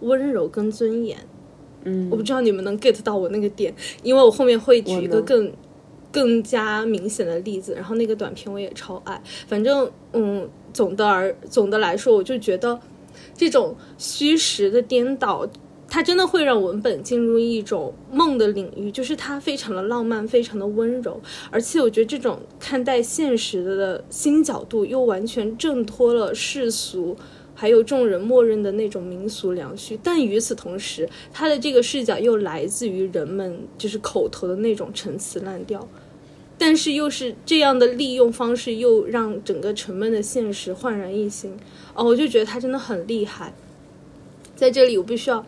[0.00, 1.18] 温柔跟尊严。
[1.84, 5.52] 嗯，我不知道你们能 get 到我那个点，因为我后面会举一个更
[6.10, 7.74] 更加明显的例子。
[7.74, 12.80] 然后那个短片我也超爱，反正嗯，总的而总的来说，我就觉得
[13.36, 15.48] 这种虚实的颠倒，
[15.88, 21.20] 它真的会让文本进入一种梦的领域，就是它非常的浪漫，非常的温柔，
[21.50, 27.16] 而且我觉得这种看待现实的新角度，又完全挣脱了世俗。
[27.60, 35.88] 还有众人默认的那种民俗良序，但与此同时，他的这个视角又来自于人们就是口头的那种陈词滥调，
[36.56, 41.56] 但是又是这样的利用方式，又让整个沉闷的现实焕然一新。
[41.94, 43.52] 哦，我就觉得他真的很厉害。
[44.58, 45.46] 在这里，我必须要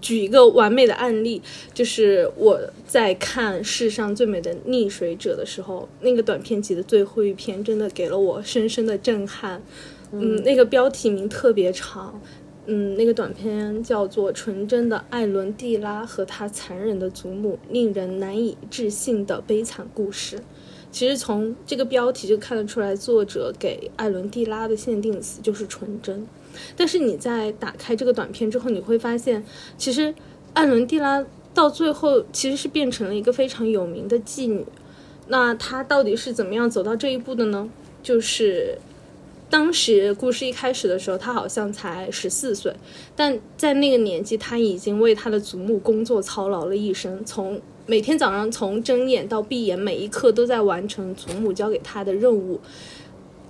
[0.00, 9.60] 举一个完美的案例，就是我在看《世上最美的溺水者》的时候，那个短片集的最后一篇，真的给了我深深的震撼。
[10.12, 12.20] 嗯，那个标题名特别长，
[12.66, 20.36] 嗯，那个短片叫做《纯真的艾伦·蒂拉和他残忍的祖母：令人难以置信的悲惨故事》。
[20.92, 26.24] 其实从这个标题就看得出来，作者给艾伦蒂拉的限定词就是纯真。
[26.76, 29.44] 但是你在打开这个短片之后，你会发现，
[29.76, 30.14] 其实
[30.52, 34.64] 艾伦蒂拉到最后其实是变成了一个非常有名的妓女。
[35.28, 37.68] 那她到底是怎么样走到这一步的呢？
[38.02, 38.78] 就是
[39.48, 42.74] 当时故事一开始的时候，她好像才十四岁，
[43.16, 52.60] 但在那个年纪，她已经为她的祖母工作操劳了一生，从每天早上从睁眼到闭眼，每一刻都在完成祖母交给她的任务。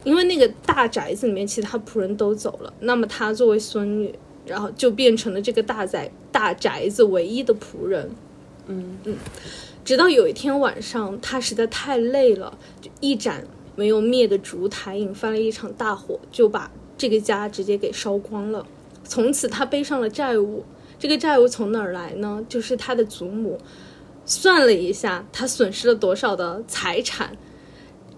[0.05, 4.15] 因为那个大宅子里面，其他仆人都走了，那么她作为孙女，
[4.47, 8.11] 然后就变成了这个大宅大宅子唯一的仆人。
[8.67, 9.17] 嗯嗯，
[9.85, 18.67] 直到有一天晚上，她实在太累了，就一盏没有灭的烛台引发了一场大火，就把这个家直接给烧光了。
[19.05, 20.65] 从此，她背上了债务。
[20.99, 22.45] 这个债务从哪儿来呢？
[22.49, 23.59] 就是她的祖母
[24.25, 27.37] 算了一下，她损失了多少的财产。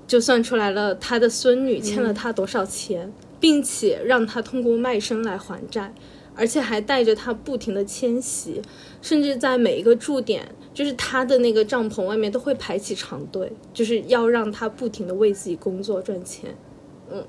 [0.06, 5.92] 就算出来了，他的孙女欠了他多少钱，并且让他通过卖身来还债，
[6.34, 8.62] 而且还带着他不停的迁徙，
[9.02, 16.56] 甚至在每一个驻点，就是他的那个帐篷外面都会排起长队，就是要让他不停的为自己工作赚钱。
[17.10, 17.24] 嗯，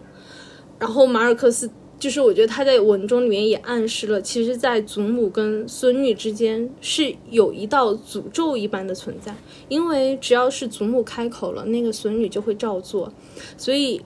[0.80, 1.70] 然后马尔克斯。
[2.00, 9.36] 就是我觉得他在文中里面也暗示了，其实，在祖母跟孙女之间是有一道诅咒一般的存在，
[9.68, 13.12] 因为只要是祖母开口了，那个孙女就会照做，
[13.58, 14.00] 所以，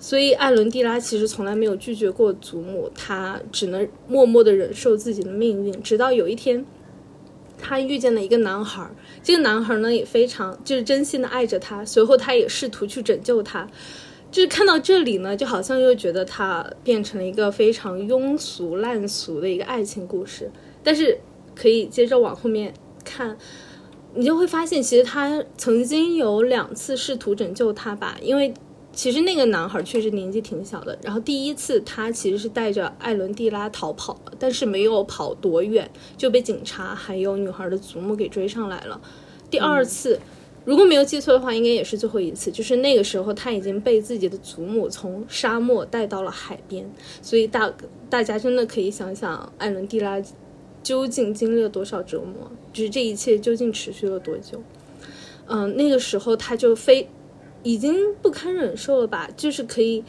[0.00, 6.66] 所以艾伦蒂拉其实从来没有拒绝过祖母，她只能默默的忍受自己的命运，直到有一天，
[7.60, 8.90] 她遇见了一个男孩，
[9.22, 13.68] 这个男孩呢也非常就是真心的爱着她，随后他也试图去拯救她。
[14.34, 20.50] 就是看到这里呢，就好像又觉得它变成了一个非常庸俗烂俗的一个爱情故事。
[20.82, 21.16] 但是
[21.54, 23.38] 可以接着往后面看，
[24.12, 28.18] 你就会发现，其实他曾经有两次试图拯救他吧。
[28.20, 28.52] 因为
[28.92, 30.98] 其实那个男孩确实年纪挺小的。
[31.04, 39.00] 然后第一次他其实是带着艾伦蒂拉逃跑了，但是没有跑多远就被警察还有女孩的祖母给追上来了。
[39.48, 40.18] 第二次。
[40.64, 42.50] 如果没有记错的话，应该也是最后一次。
[42.50, 47.70] 就是那个时候，他已经被自己的祖母从沙漠带到了海边，所以大
[48.08, 50.22] 大家真的可以想想艾伦蒂拉
[50.82, 54.62] 究竟经历了多少折磨，就是这一切究竟持续了多久。
[55.46, 57.06] 嗯，那个时候他就非
[57.62, 60.02] 已经不堪忍受了吧，就是可以，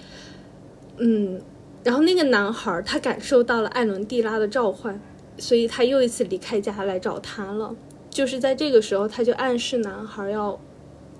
[0.97, 1.41] 嗯，
[1.83, 5.01] 然后那个男孩他感受到了艾伦蒂拉的召唤，
[5.37, 7.75] 所以他又一次离开家来找他了。
[8.15, 10.57] 就是在这个时候，他就暗示男孩要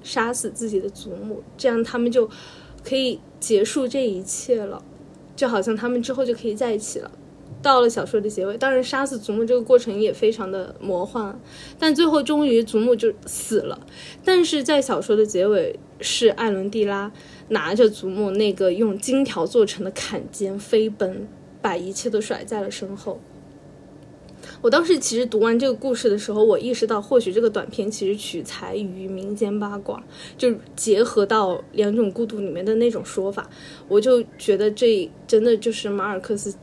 [0.01, 2.29] 杀死自己的祖母，这样他们就
[2.85, 4.81] 可以结束这一切了，
[5.35, 7.11] 就好像他们之后就可以在一起了。
[7.61, 11.37] 到了小说的结尾，当然杀死祖母这个过程也非常的魔幻，
[11.77, 13.77] 但最后终于祖母就死了。
[14.23, 17.11] 但是在小说的结尾，是艾伦蒂拉
[17.49, 21.27] 拿着祖母那个用金条做成的坎肩飞奔，
[21.61, 23.19] 把一切都甩在了身后。
[24.65, 30.03] 我当时其实读完这个故事的时候，我意识到，或许这个短片其实取材于民间八卦，
[30.39, 33.47] 就结合到两种孤独里面的那种说法，
[33.87, 36.55] 我就觉得这真的就是马尔克斯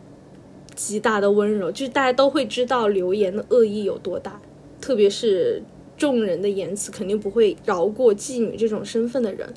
[0.75, 4.43] 极大的温柔，就是大家都会知道流言的恶意有多大，
[4.81, 5.62] 特别是
[5.97, 9.49] 众人的言辞肯定不会饶过妓女这种身份的人，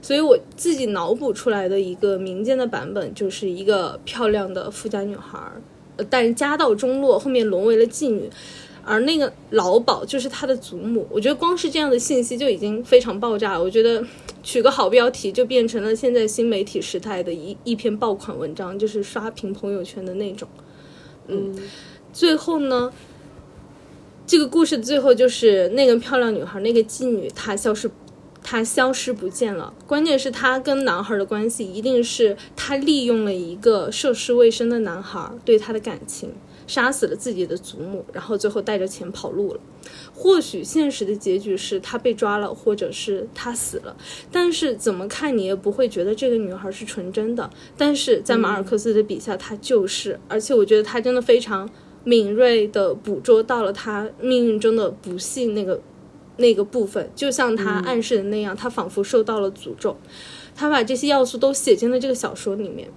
[0.00, 5.38] 所以我自己脑补出来的一个民间的版本，就是一个漂亮的富家女孩。
[6.08, 8.28] 但是家道中落，后面沦为了妓女，
[8.84, 11.06] 而那个老鸨就是他的祖母。
[11.10, 13.62] 我觉得光是这样的信息就已经非常爆炸了。
[13.62, 14.04] 我觉得
[14.42, 20.48] 取个好标题就变成了现在新媒体时代的一一篇爆款文章，就是刷屏朋友圈的那种。
[21.28, 21.54] 嗯，
[22.12, 22.92] 最后呢，
[24.26, 27.90] 这个故事的最后就是那个漂亮女孩，那个妓女她消失。
[28.42, 36.32] 他消失不见了，关键是他跟男孩的关系一定是他利用了一个涉世未深的男孩对他的感情，
[36.66, 39.60] 杀死了自己的祖母，然后最后带着钱跑路了。
[40.14, 43.96] 或许现实的结局是他被抓了，或者是他死了，
[44.30, 47.48] 但是怎么看你也不会觉得这个女孩是纯真的。
[47.76, 51.68] 但是在马尔克斯的笔下，她就是，而且我觉得他真的非常
[52.04, 55.80] 敏锐的捕捉到了他命运中的不幸那个。
[56.36, 59.96] 那个部分就像他暗示的那样，他仿佛受到了诅咒。
[60.54, 62.88] 他把这些要素都写进了这个小说里面。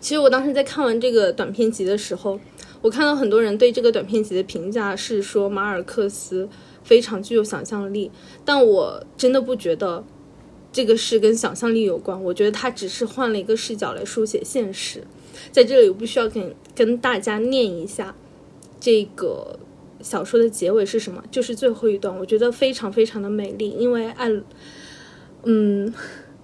[0.00, 2.38] 其实我当时在看完这个短篇集的时候，
[2.80, 6.48] 我看到很多人对这个短篇集的评价是说马尔克斯
[6.82, 8.10] 非常具有想象力，
[8.44, 10.04] 但我真的不觉得
[10.72, 12.22] 这个是跟想象力有关。
[12.22, 15.04] 我觉得他只是换了一个视角来书写现实。
[15.50, 18.14] 在这里，我必须要跟跟大家念一下
[18.78, 19.58] 这个。
[20.02, 21.22] 小说的结尾是什么？
[21.30, 23.70] 就是最后一段，我觉得非常非常的美丽。
[23.70, 24.28] 因为艾
[25.44, 25.92] 嗯，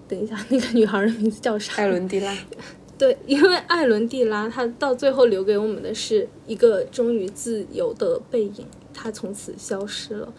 [0.06, 1.74] 等一下，那个女孩的名字叫啥？
[1.82, 2.36] 艾伦蒂拉。
[2.98, 10.32] 对，因为艾伦蒂拉，她到最后留给我们的是一个终于自由的背影，她从此消失了。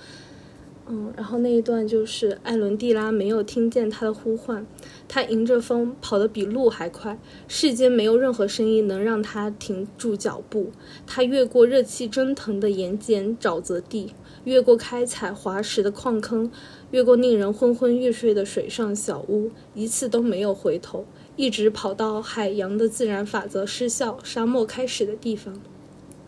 [0.92, 4.66] 嗯，然后那一段就是艾伦蒂拉没有听见他的呼唤，
[5.08, 10.72] 他迎着风跑得比鹿还快，世间没有任何声音能让他停住脚步。
[11.06, 16.50] 他越过热气蒸腾的盐碱沼泽地，越过开采滑石的矿坑，
[16.90, 25.62] 越过令人昏昏欲睡的水上小屋，一次都没有回头，一直跑到海洋的自然法则失效、沙漠开始的地方。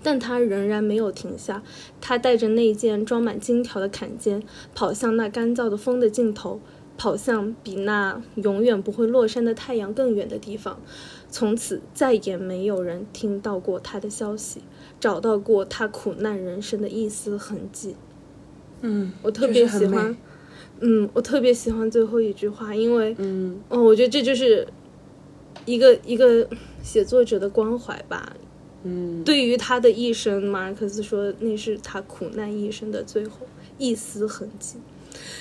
[0.08, 1.62] 但他仍然没有停下，
[2.00, 4.42] 他带着那件装满金条的坎肩，
[4.74, 6.62] 跑向那干燥的风的尽头，
[6.96, 10.80] 跑向比那永远不会落山的太阳更远的地方。
[11.28, 14.62] 从此再也没有人听到过他的消息，
[14.98, 17.94] 找到过他苦难人生的一丝痕迹。
[18.80, 20.16] 嗯，我特别喜欢，
[20.80, 24.66] 嗯，我特别喜欢最后一句话，因为，嗯，哦，我觉得这就是
[25.66, 26.48] 一个一个
[26.82, 28.34] 写作者的关怀吧。
[28.88, 33.46] 嗯，对于他的一生，马尔克斯说那是他苦难一生的最后
[33.77, 34.77] 一丝痕迹。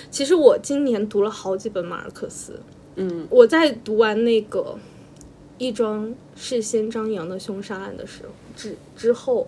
[0.10, 2.60] 其实我今年读了好几本马尔克斯，
[2.96, 4.78] 嗯，我在读完那个
[5.58, 9.48] 一桩事先张扬的凶杀案的时候之之后，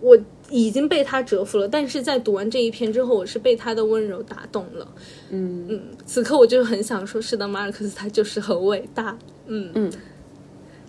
[0.00, 1.68] 我已经被他折服了。
[1.68, 4.88] 但是在读完这一篇之后，我是被他的温柔打动了。
[5.30, 9.18] 嗯嗯，此刻我就很想说，是的，马尔克斯他就是很伟大。
[9.46, 9.92] 嗯嗯，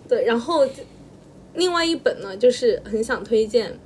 [0.07, 0.65] 对，然后。
[1.53, 3.77] 另外一本呢，就是很想推荐。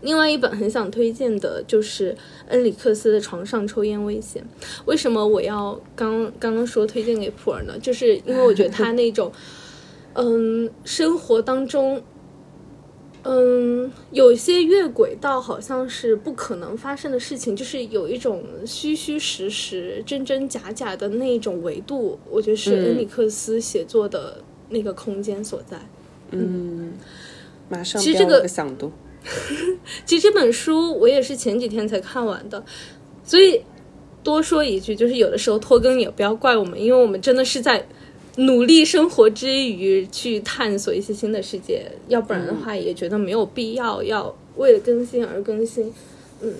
[0.00, 2.16] 另外一本很想推荐的就是
[2.48, 4.42] 恩里克斯的《床上抽烟危险》。
[4.84, 7.78] 为什么我要刚刚刚说推荐给普洱呢？
[7.78, 9.30] 就是因为我觉得他那种，
[10.14, 12.02] 嗯，生活当中，
[13.22, 22.18] 嗯，有些越轨道好像是不可能发生的事情，就是有一种虚虚实实、真真假假的那种维度。
[22.28, 24.42] 我觉得是恩里克斯写作的。
[24.72, 25.78] 那个空间所在，
[26.30, 26.92] 嗯，
[27.68, 28.90] 马上其实这个想读。
[30.04, 32.64] 其实这本书我也是前几天才看完的，
[33.22, 33.62] 所以
[34.24, 37.86] 多说一句，就是有的时候拖更也不要怪我们，因为我们真的是在
[38.36, 45.94] 努力生活之余去探索一些新的世界，要不然的话也觉得没有必要要为了更新而更新。
[46.40, 46.52] 嗯，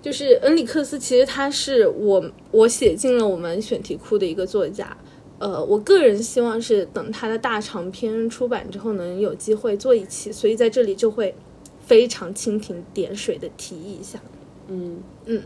[0.00, 4.96] 就是恩里克斯，其实他是我我写进了我们选题库的一个作家。
[5.40, 11.34] 呃，我个人希望是等他的大长篇出版之后，能有机会做一期，所以在这里就会
[11.80, 14.20] 非常蜻蜓点水的提一下。
[14.68, 15.42] 嗯嗯，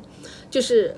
[0.51, 0.97] 就是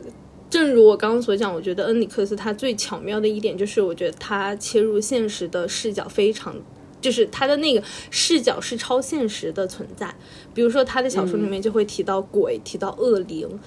[0.48, 6.56] 正如我刚刚所讲，我觉得恩里克斯他最巧妙的一点就是，我觉得他切入现实的视角非常，
[7.00, 10.14] 就是他的那个视角是超现实的存在。
[10.54, 13.58] 比如说他的小说里面就会提到鬼，提到恶灵。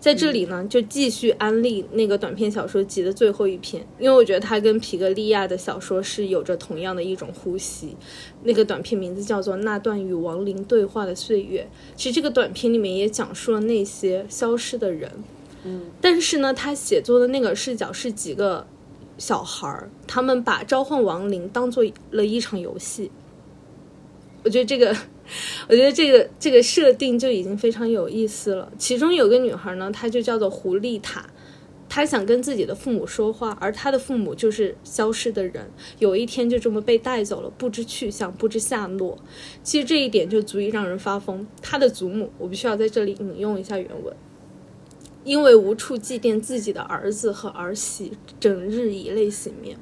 [0.00, 7.96] 在这里呢，就继续安利那个短篇小说集的最后一篇，因为我觉得它跟皮格利亚的小说是有着同样的一种呼吸。
[8.44, 11.68] 那个短片名字叫做《那段与亡灵对话的岁月》。
[11.96, 15.10] 其实这个短片里面也讲述了那些消失的人，
[15.64, 18.64] 嗯，但是呢，他写作的那个视角是几个
[19.18, 23.10] 小孩儿，他们把召唤亡灵当做了一场游戏。
[24.44, 24.96] 我觉得这个。
[25.68, 28.72] 我觉得这个这个设定就已经非常有意思了。
[28.78, 31.28] 其中有个女孩呢，她就叫做胡丽塔，
[31.86, 39.18] 她想跟自己的父母说话，而她的父母就是消失的人，有一天就这么被带走了，不知去向，不知下落。
[39.62, 41.46] 其实这一点就足以让人发疯。
[41.60, 44.16] 她的祖母，我必须要在这里引用一下原文，
[45.28, 49.76] 因为无处祭奠自己的儿子和儿媳，整日以泪洗面。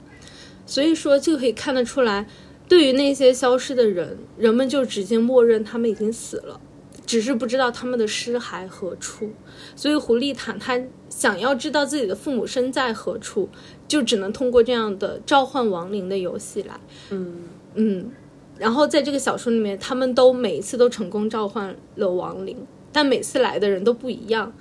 [0.67, 2.27] 所以说，就可以看得出来。
[2.69, 6.61] 对于那些消失的人，人们就直接默认他们已经死了，
[7.07, 9.31] 只是不知道他们的尸骸何处。
[9.77, 13.49] 所以胡丽坦他想要知道自己的父母身在何处，
[13.87, 16.81] 就只能通过这样的召唤亡灵的游戏来。
[17.11, 17.45] 嗯
[17.77, 18.11] 嗯，
[18.59, 24.53] 然后在这个小说里面，他们都每一次都成功召唤了亡灵，但每次来的人都不一样。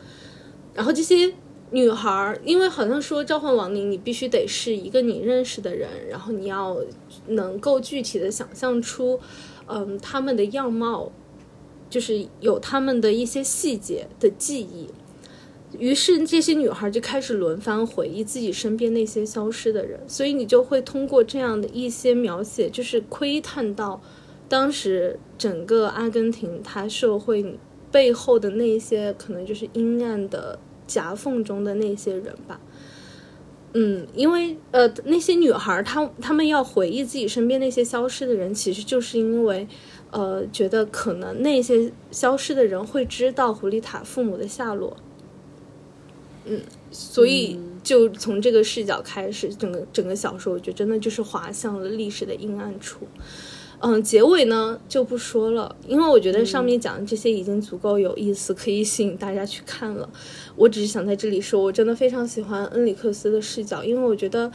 [0.76, 1.34] 然后这些。
[1.72, 6.78] 女孩，因为好像说召唤亡灵，你必须得是一个你认识的人，然后你要
[7.30, 9.20] 能够具体的想象出，
[9.66, 11.12] 嗯，他们的样貌，
[11.90, 14.88] 就是有他们的一些细节的记忆。
[15.78, 24.00] 于是这些女孩就开始轮番回忆自己身边那些消失的人，所以你就会通过这样的一些描写，就是窥探到
[24.48, 27.58] 当时整个阿根廷它社会
[27.92, 30.60] 背后的那些可能就是阴暗的。
[30.88, 32.60] 夹缝中的那些人吧，
[33.74, 39.68] 嗯，因为呃，那些女孩她她们要回忆自己身边那些消失的人，其实就是因为，
[40.12, 44.96] 呃，觉得可能那些消失的人会知道胡丽塔父母的下落，
[46.46, 46.62] 嗯，
[46.92, 53.08] 所以就从这个视角开始，整个整个小说，我觉得真的就是滑向了历史的阴暗处。
[53.80, 60.10] 嗯，结尾呢就不说了，因为我觉得上面讲的这些已经足够有意思，可以吸引大家去看了。
[60.56, 64.50] 我只是想在这里说，我真的非常喜欢恩里克斯的视角，因为我觉得，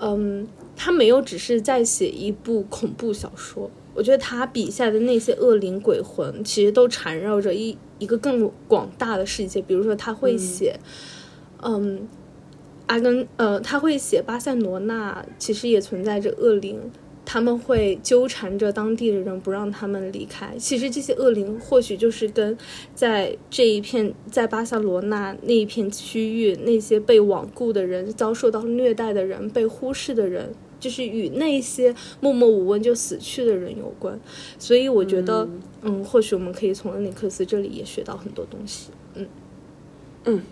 [0.00, 0.46] 嗯，
[0.76, 9.60] 他没有只是在写一部恐怖小说，我觉得他笔下的那些恶灵鬼魂，其实都缠绕着一一个更广大的世界。
[9.60, 10.78] 比如说，他会写，
[11.60, 12.08] 嗯，
[12.86, 16.80] 阿根，呃，他会写巴塞罗那，其实也存在着恶灵。
[17.32, 20.52] 他们会纠缠着当地的人，不让他们离开。
[20.58, 22.58] 其实这些恶灵或许就是跟
[22.92, 34.18] 在这一片在巴塞罗那那一片区域那些被罔顾的人、遭受到虐待的人、被忽视的人，就是与那些默默无闻就死去的人有关。
[34.58, 35.48] 所以我觉得，
[35.82, 38.90] 嗯，或许我们可以从恩里克斯这里也学到很多东西。
[39.14, 39.28] 嗯
[40.24, 40.42] 嗯，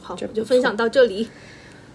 [0.00, 1.26] 好，我就分享到这里。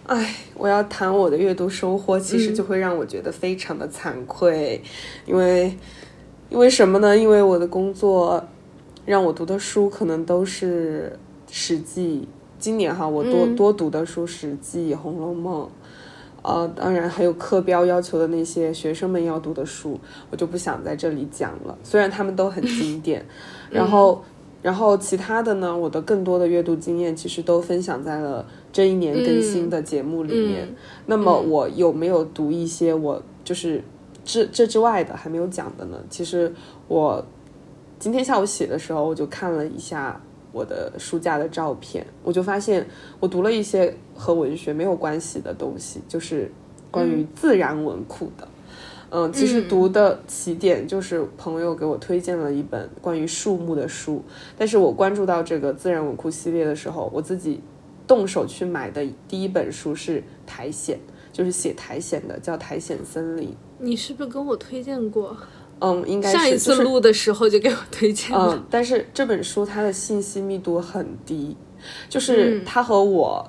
[0.06, 4.82] 唉，我要谈我的阅读收获，其实就会让我觉得非常的惭愧，
[5.26, 5.78] 因为，
[6.50, 7.18] 因为什么呢？
[7.18, 8.44] 因为我的工作
[9.06, 11.18] 让我读的书可能都是
[11.50, 12.28] 《史记》，
[12.60, 15.64] 今年哈，我多多读的书《史记》《红楼梦》，
[16.42, 19.98] 呃，当然还有课标要求的那些学生们要读的书，
[20.30, 21.78] 我就不想在这里讲了。
[21.82, 23.26] 虽然他们都很经典，
[23.70, 24.22] 然后，
[24.62, 28.46] 然后其他的呢，我的更多的阅读经验其实都分享在了。
[28.74, 30.68] 这一年更新的节目里面，
[31.06, 33.84] 那么我有没有读一些我就是
[34.26, 36.04] 这这之外的还没有讲的呢？
[36.10, 36.52] 其实
[36.88, 37.24] 我
[38.00, 40.20] 今天下午写的时候，我就看了一下
[40.52, 42.84] 我的书架的照片，我就发现
[43.20, 46.52] 我读了一些和文学没有关系的东西，就是
[46.90, 48.48] 关于自然文库的。
[49.12, 54.24] 嗯，其实读的起点就是朋友给我推荐了一本关于树木的书，
[54.58, 57.62] 但是我关注到这个自然文库系列的时候，我自己。
[58.08, 60.98] 动手去买的第一本书是苔藓，
[61.32, 63.50] 就是写苔藓的，叫《苔藓森林》。
[63.80, 65.36] 你是不是跟我推荐过？
[65.80, 68.54] 嗯，应该是上一次录的时候就给我推荐了。
[68.54, 71.58] 嗯，但是这本书它的信息密度很低，
[72.08, 73.46] 就是它和我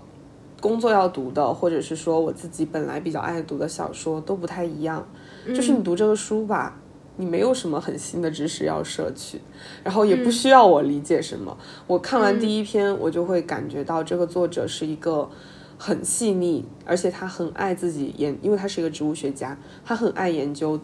[0.60, 5.06] 工作要读的，或者是说我自己本来比较爱读的小说都不太一样。
[5.48, 6.76] 就是你读这个书吧。
[7.16, 9.40] 你没有什么很新的知识要摄取，
[9.84, 11.56] 然后也不需要我理解什么。
[11.86, 15.30] 我看完第一篇，我就会感觉到这个作者是一个
[15.78, 20.80] 很细腻，而且他很爱自己研，因为他是一个植物学家，他很爱研究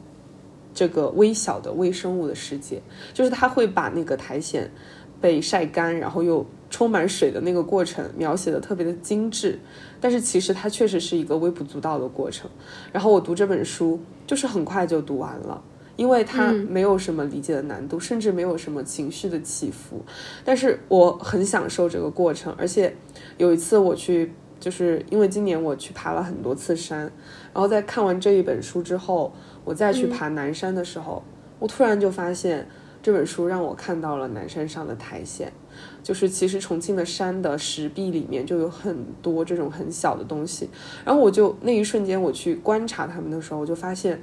[0.73, 2.81] 这个微小的微生物的世界。
[3.13, 4.71] 就是他会把那个苔藓
[5.21, 9.59] 被晒干，然后又充满水的那个过程描写的特别的精致，
[10.01, 12.49] 但是其实它确实是一个微不足道的过程。
[12.93, 15.61] 然后我读这本书，就是很快就读完了。
[16.01, 20.03] 因为它没有什么理解的难度，甚至没有什么情绪的起伏，
[20.43, 22.51] 但是我很享受这个过程。
[22.57, 22.97] 而且
[23.37, 27.01] 有一次我去，就是因为今年我去爬了很多次山，
[27.53, 29.31] 然后在看完这一本书之后，
[29.63, 31.23] 我再去爬南山的时候，
[31.59, 32.67] 我突然就发现
[33.03, 35.53] 这本书让我看到了南山上的苔藓，
[36.03, 40.71] 就是其实重庆的山的石壁里面就有很多这种很小的东西，
[41.05, 44.19] 然后我就那一瞬间我去观察它们的时候，我就发现。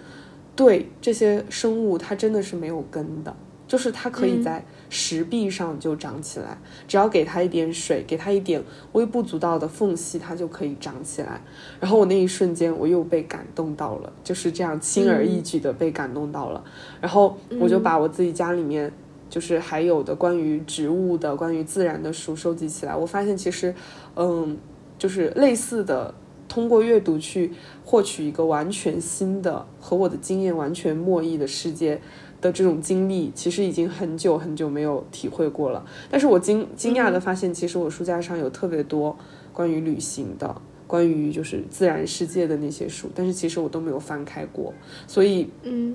[0.57, 3.33] 对这些生物，它真的是没有根的，
[3.67, 8.61] 就是它可以在石壁上就长起来，只要给它一点水，给它一点
[8.93, 11.39] 微不足道的缝隙，它就可以长起来。
[11.79, 16.63] 然后我那一瞬间，我又被感动到了，就是这样轻而易举的被感动到了。
[16.99, 18.91] 然后我就把我自己家里面
[19.29, 22.95] 就是还有的关于植物的、关于自然的书收集起来。
[22.95, 23.75] 我发现其实，
[24.15, 24.57] 嗯，
[24.97, 26.11] 就是类似的。
[26.57, 27.51] 通过阅读去
[27.85, 32.01] 获取一个完全新的和我的经验完全莫异的世界
[32.41, 35.85] 的这种经历，其实已经很久很久没有体会过了。
[36.09, 39.15] 但是我惊惊讶的发现，其实我书架上有特别多
[39.53, 44.73] 关于旅行的、关于就是自然世界的那些书，但是其实我都没有翻开过。
[45.05, 45.93] 所以，嗯，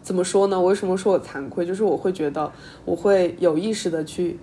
[0.00, 0.60] 怎么说呢？
[0.60, 1.66] 我为什么说我惭愧？
[1.66, 2.52] 就是我会觉得
[2.84, 4.38] 我会有意识的去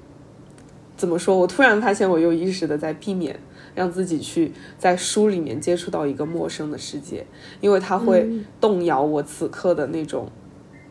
[0.97, 1.37] 怎么说？
[1.37, 3.39] 我突然发现我有意识的在避免。
[3.75, 7.25] 让自己去在书里面接触到一个陌生的世界，
[7.59, 10.29] 因为它会动摇我此刻的那种，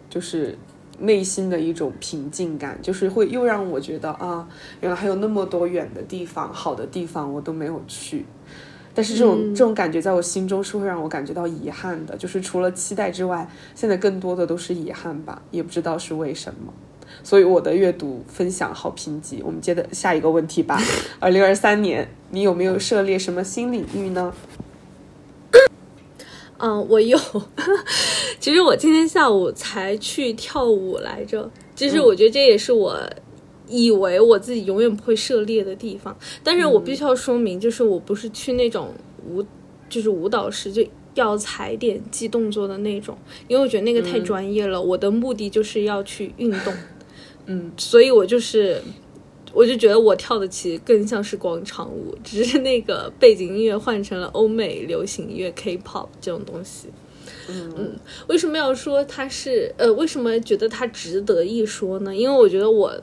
[0.08, 0.56] 就是
[0.98, 4.48] 内心的一种平静感，就是会又让我觉得啊，
[4.80, 8.24] 原来还有那么多远的地方、好的地方我都没有去。
[8.92, 16.72] 但是这种这种感觉在我心中是会让我感觉到遗憾的，就是除了期待之外，现在更多的都是遗憾吧，也不知道是为什么。
[17.22, 19.42] 所以我的阅读分享好评级。
[19.44, 20.80] 我们接着下一个问题吧。
[21.20, 24.32] 二零二三年，你有没有涉猎什么新领域呢？
[26.58, 27.18] 嗯，我有。
[28.38, 31.50] 其实我今天下午才去跳舞来着。
[31.74, 32.98] 其实我觉得这也是我
[33.66, 36.14] 以为我自己永远不会涉猎的地方。
[36.44, 38.92] 但是我必须要说明，就是我不是去那种
[39.26, 39.42] 舞，
[39.88, 40.84] 就是舞蹈室就
[41.14, 43.16] 要踩点记动作的那种，
[43.48, 44.80] 因为我觉得那个太专业了。
[44.80, 46.72] 我的目的就是要去运动，
[47.50, 48.80] 嗯，所以我就是。
[49.52, 56.86] 我就觉得我跳的其实更像是广场舞， 只是那个背景音乐换成了欧美流行音乐 K-pop 这种东西。
[57.48, 57.98] 嗯，
[58.28, 59.92] 为什么要说它是呃？
[59.94, 62.14] 为什么觉得它值得一说呢？
[62.14, 62.96] 因为我觉得我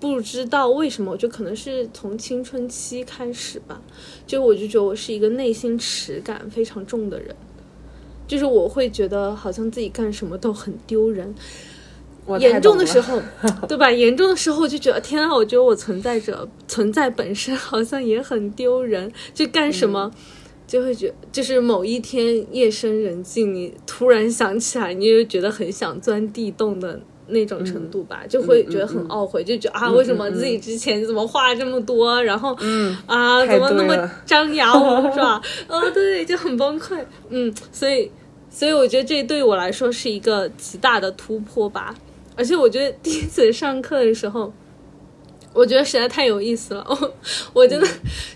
[0.00, 3.82] 不知道为什么，我觉得可能是从青春期开始吧，
[4.26, 7.36] 就我就觉得我是一个内心耻感非常重的人，
[8.26, 11.34] 就是我会觉得好像自己干什么都很丢人。
[12.38, 13.20] 严重的时候，
[13.68, 13.90] 对吧？
[13.90, 20.10] 严重的时候我就觉得天啊，我觉得我存在着存在本身 好像也很丢人，就干什么。
[20.66, 35.40] 就会觉就是某一天夜深人静，你突然想起来，你就觉得很想钻地洞的那种程度吧，就会觉得很懊悔，就觉得啊，为什么自己之前怎么话这么多，然后嗯啊，怎么那么张牙舞爪？
[35.70, 36.98] 哦，对，就很崩溃。
[37.28, 38.10] 嗯，所以，
[38.50, 41.94] 所以我觉得这对我来说是一个极大的突破吧。
[42.36, 44.52] 而且我觉得第一次上课的时候，
[45.52, 46.86] 我觉得实在太有意思了。
[46.88, 47.14] 我
[47.52, 47.88] 我真的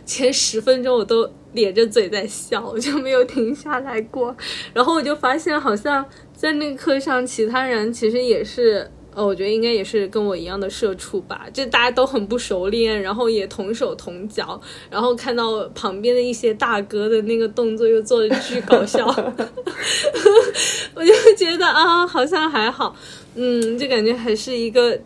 [0.06, 4.34] 前十分钟我都咧着嘴在笑，我就没有停下来过。
[4.72, 8.90] 然后我就发现，好像在那个课上，其他人其实也是。
[9.14, 19.06] 呃，我觉得应该也是跟我一样的社畜吧，就大家都很不熟练，然后也同手同脚，然后看到旁边的一些大哥的那个动作又做的巨搞笑，
[20.94, 22.94] 我就觉得啊，好像还好，
[23.34, 24.98] 嗯，就感觉还是一个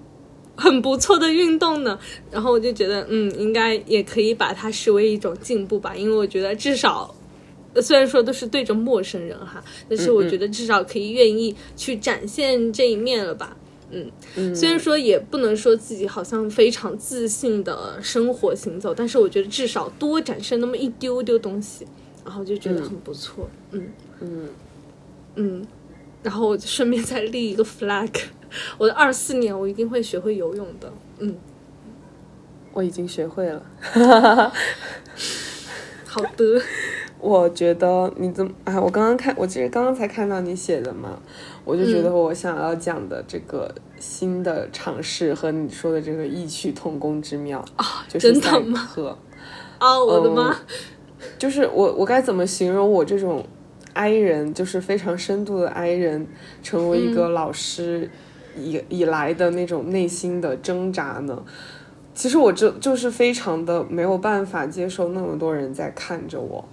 [0.55, 1.99] 很不错的运动呢。
[2.31, 7.15] 然后我就觉得，嗯，应该也可以把它视为一种进步吧，因为我觉得至少。
[7.83, 13.57] 虽然说都是对着陌生人哈，但是我觉得至少可以愿意去展现这一面了吧。
[14.37, 21.87] 嗯，虽然说也不能说自己好像非常自信的生活行走，但是我觉得至少多展示那么一丢丢东西，
[22.25, 23.49] 然后就觉得很不错。
[23.71, 23.89] 嗯
[24.21, 24.49] 嗯
[25.37, 25.67] 嗯，
[26.23, 28.11] 然后我就顺便再立一个 flag，
[28.79, 30.93] 我的二四年我一定会学会游泳的。
[31.19, 31.37] 嗯，
[32.73, 33.63] 我已经学会了。
[36.07, 36.63] 好的。
[37.21, 41.19] 我觉得你怎么哎，我刚刚看，我其实刚刚才看到你写的嘛，
[41.65, 49.17] 我就觉得我想要讲的这个新的尝试和你说的这个异曲同工之妙啊，就是真的赛吗啊。
[49.81, 50.55] 哦，我的妈！
[51.39, 53.45] 就是我我该怎么形容我这种
[53.95, 56.27] I 人，就是非常深度的 I 人，
[56.63, 58.11] 成为一个老师
[58.57, 61.43] 以、以来的那种内心的挣扎呢？
[62.15, 66.65] 其实我就就是非常的没有办法接受那么多人在看着我。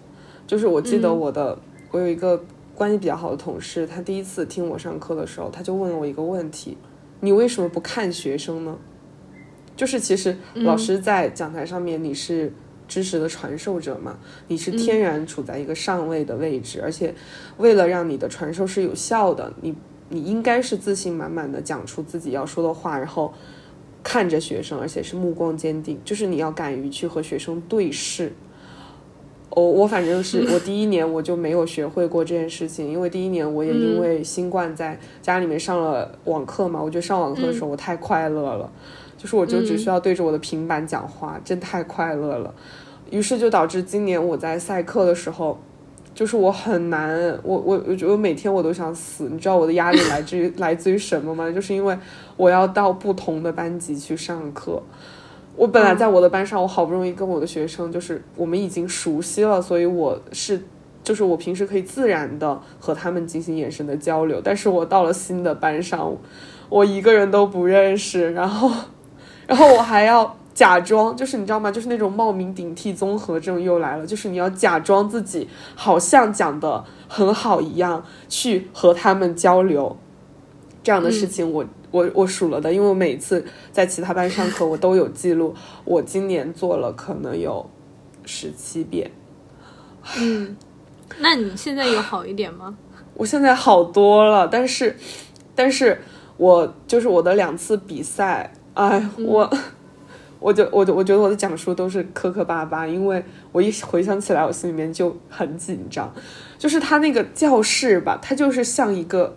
[0.46, 1.58] 就是我记得我的，
[1.92, 2.44] 我有一个
[2.76, 6.78] 关系比较好的同事，他第一次听我上课的时候，他就问了我一个问题：
[7.20, 8.78] 你为什么不看学生呢？
[9.76, 12.52] 就是其实老师在讲台上面，你是
[12.88, 17.14] 知识的传授者嘛，你是天然处在一个上位的位置，而且
[17.58, 19.76] 为了让你的传授是有效的，你
[20.10, 23.34] 你应该是自信满满的讲出自己要说的话，然后
[24.04, 28.34] 看着学生，而且是目光坚定，就是你要敢于去和学生对视。
[29.52, 38.72] 我我反正是 我第一年我就没有学会过这件事情，因为第一年我也因为新冠在家里面上了网课嘛，我觉得上网课的时候我太快乐了，
[39.18, 42.54] 就是我就只需要对着我的平板讲话，真太快乐了。
[43.10, 45.60] 于是就导致今年我在赛课的时候，
[46.16, 49.28] 就是我很难，我我我觉得每天我都想死。
[49.30, 51.52] 你知道我的压力来自于 来自于什么吗？
[51.52, 51.97] 就是因为
[52.38, 54.82] 我要到不同的班级去上课。
[55.56, 60.60] 我本来在我的班上，我好不容易跟我的学生就是我们已经熟悉了，所以我是
[61.04, 64.41] 就是我平时可以自然的和他们进行眼神的交流。
[64.43, 66.16] 但是我到了新的班上，
[66.70, 68.72] 我一个人都不认识，然后
[69.45, 71.70] 然后我还要假装，就是你知道吗？
[71.70, 79.97] 就是那种冒名顶替综合症又来了，就是你要假装自己好像讲的很好一样去和他们交流。
[80.82, 81.66] 这样的事情我。
[81.92, 85.54] 我我数了的，因为我每次在其他班上课，我都有记录。
[85.84, 87.70] 我今年做了可能有
[88.26, 89.12] 十七遍。
[90.18, 90.56] 嗯，
[91.20, 92.76] 那你现在有好一点吗？
[93.14, 94.96] 我现在好多了，但是，
[95.54, 96.02] 但是
[96.38, 99.52] 我就是我的两次比赛，哎，我，
[100.39, 106.12] 我就我就我觉得我的讲述都是磕磕巴巴，因为我一回想起来，我心里面就很紧张。
[106.58, 109.36] 就是他那个教室吧，它就是像一个。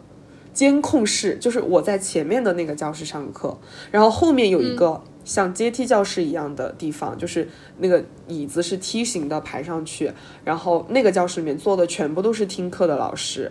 [0.54, 3.58] 监控室就是我在前面的那个教室上课，
[3.90, 7.48] 然后后面有一个像阶梯教室一样的地方，就是
[7.78, 10.12] 那个椅子是梯形的排上去，
[10.44, 13.50] 然后那个教室里面坐的全部都是听课的老师。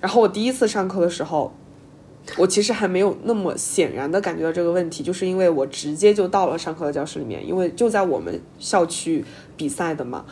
[0.00, 1.52] 然后我第一次上课的时候，
[2.36, 9.24] 我其实还没有那么显然的感觉到这个问题，就是因为我直接就到了上课的教室里面，因为就在我们校区
[9.56, 10.24] 比赛的嘛。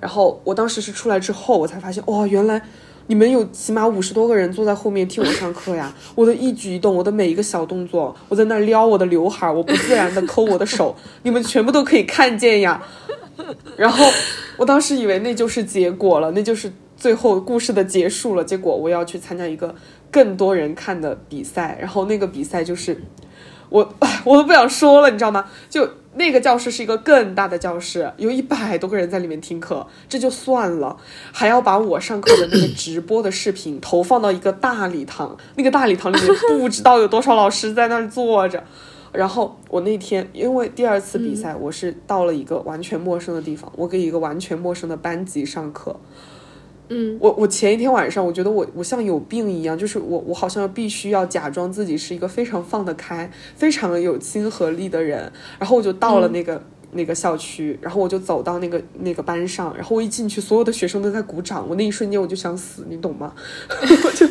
[0.00, 2.60] 然后我当时是出来之后，我才发现，哇，原来
[3.08, 5.92] 你们有起码五十多个人坐在后面听我上课呀！
[6.14, 12.82] 我的一举一动，我的每一个小动作，我在那撩我的刘海，我不自然的抠我的手， 你们全部都可以看见呀。
[13.76, 14.04] 然后
[14.56, 18.44] 我当时以为那就是结果了，那就是最后故事的结束了。
[18.44, 19.74] 结果我要去参加一个
[20.10, 23.02] 更多人看的比赛，然后那个比赛就是
[23.68, 23.94] 我
[24.24, 25.44] 我都不想说了，你知道吗？
[25.68, 30.96] 就那个教室是一个更大的教室，有一百多个人在里面听课，这就算了，
[31.32, 38.62] 还要把我上课的那个直播的视频投放到一个大礼堂，那个大礼堂里面不知道有多少老师在那儿坐着。
[39.12, 46.00] 然后我那天因为第二次比赛，我是到了一个完全陌生的地方，我给一个完全陌生的班级上课。
[46.92, 56.62] 嗯，我我前一天晚上，我觉得我我像有病一样，就是我我好像必须要假装自己是一个非常放得开、非常有亲和力的人，然后我就到了那个。
[56.92, 63.32] 那个校区，然后我就走到那个那个班上，然后我一进去，所有的学生都在鼓掌，我那一瞬间我就想死，你懂吗？
[63.80, 64.28] 我 就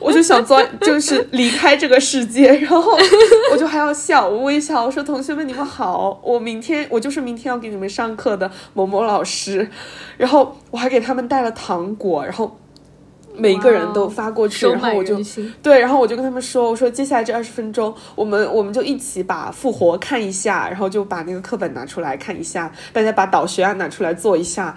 [0.00, 2.96] 我就想钻，就是离开这个世界，然后
[3.52, 9.68] 我就还要笑，我微笑，我说同学们你们好，我明天我就是明天要给你们上课的某某老师，
[10.16, 12.58] 然后我还给他们带了糖果，然后。
[13.36, 15.18] 每一个人都发过去，然后我就
[15.62, 24.76] 对，然后我就跟他们说，我说接下来这二十分钟，我们我们就一起把复活看一下，然后就把那个课本拿出来看一下，大家把导学案拿出来做一下，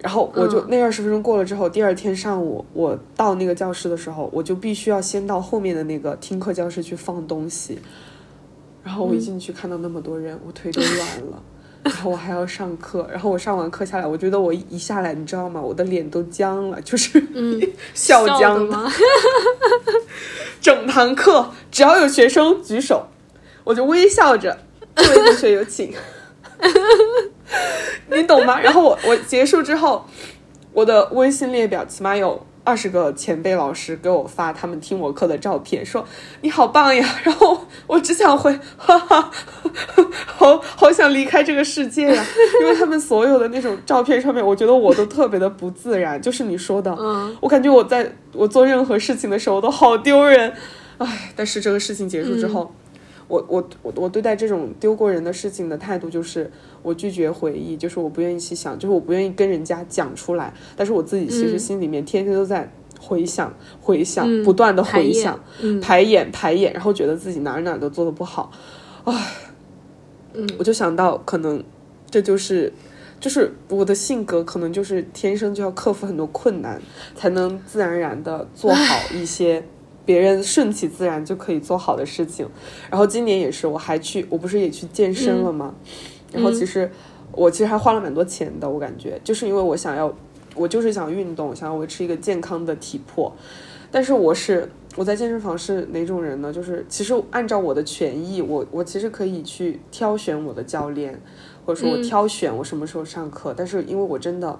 [0.00, 7.78] 然后我就那二十分钟过了之后，第二天上午我到那个教室的时候，我就必须要先到后面的那个听课教室去放东西，
[8.82, 10.98] 然后我一进去看到那么多人，我腿都软
[11.30, 11.42] 了。
[11.84, 15.60] 然后我还要上课，然后我上完课下来，我觉得我一下来，你知道吗？
[15.60, 17.22] 我的脸都僵了，就是
[17.94, 18.78] 笑僵的。
[20.60, 23.08] 整堂课只要有学生举手，
[23.64, 24.56] 我就微笑着，
[24.94, 25.92] 各位同学有请，
[28.10, 28.60] 你懂吗？
[28.60, 30.06] 然后我我结束之后，
[30.72, 32.46] 我的微信列表起码有。
[32.64, 36.04] 二十个前辈老师给我发他们听我课的照片，说
[36.42, 37.06] 你好棒呀。
[37.24, 39.30] 然后我只想回，哈哈，
[40.26, 42.24] 好好想离开这个世界呀，
[42.62, 46.20] 因为他们所有的那种照片上面，我觉得我都特别的不自然。
[46.20, 50.52] 就是你说的，嗯，我感觉我在我做任何事情的时候都好丢人，
[50.98, 51.32] 唉。
[51.34, 52.72] 但是这个事情结束之后。
[53.28, 56.52] 我我我我对待这种丢过人的事情的态度就是
[56.82, 62.70] 我拒绝回忆，就是我不愿意去想，就是我不愿意跟人家讲出来，但是我自己其实心里面天天都在
[63.00, 65.38] 回想回想，不断的回想
[65.80, 68.50] 排演排演，然后觉得自己哪哪都做的不好，
[69.04, 69.14] 唉，
[70.34, 71.62] 嗯，我就想到可能
[72.10, 72.72] 这就是
[73.20, 76.80] 就是我的性格，可能就是天生就要克服很多困难，
[77.14, 79.64] 才能自然而然的做好一些。
[80.04, 82.44] 别人顺其自然就可以做好的事情，
[82.90, 85.72] 然后今年也是，我还去，我不是也去健身了吗？
[86.32, 86.90] 然后其实
[87.32, 90.14] 我其实还花了蛮多钱的，我感觉就是因为我想要，
[90.54, 93.32] 我就是想运动，想要维持一个健康的体魄。
[93.90, 96.50] 但是我是我在健身房是哪种人呢？
[96.52, 101.20] 就是其实按照我的权益，我我其实可以去挑选我的教练，
[101.66, 103.54] 或者说我挑选我什么时候上课。
[103.54, 104.58] 但是因为我真的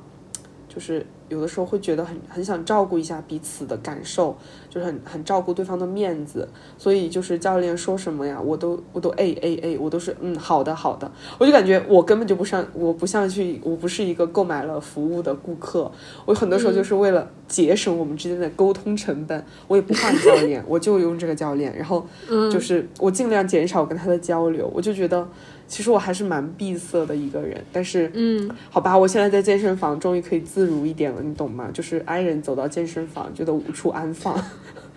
[0.73, 1.05] 就是。
[1.29, 4.37] 有的时候会觉得很很想照顾一下彼此的感受，
[4.69, 6.47] 就是很很照顾对方的面子，
[6.77, 15.91] 所以就是教练说什么呀，我都我都 A A A，我都是嗯好的好的，我就感觉我根本就不像我不像去我不是一个购买了服务的顾客，
[16.27, 25.27] 我很多时候就是为了节省我们之间的沟通成本，我也不换教练，我就用这个教练，然后就是我尽量减少跟他的交流，我就觉得。
[25.73, 31.71] 其实我还是蛮闭塞的一个人，但是，嗯，好吧，我现在在健身房终于可以自如一点了，你懂吗？
[31.73, 34.39] 就是 i 人走到健身房，觉得无处安放。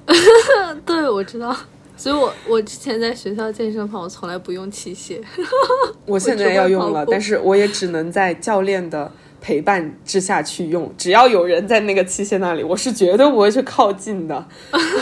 [0.86, 1.56] 对，我知道，
[1.96, 5.22] 所以我我之前在学校健身房，我从来不用器械。
[6.06, 9.10] 我现在要用了，但是我也只能在教练的
[9.40, 10.94] 陪伴之下去用。
[10.98, 14.46] 只要有人在那个器械那里，我是绝对不会去靠近的。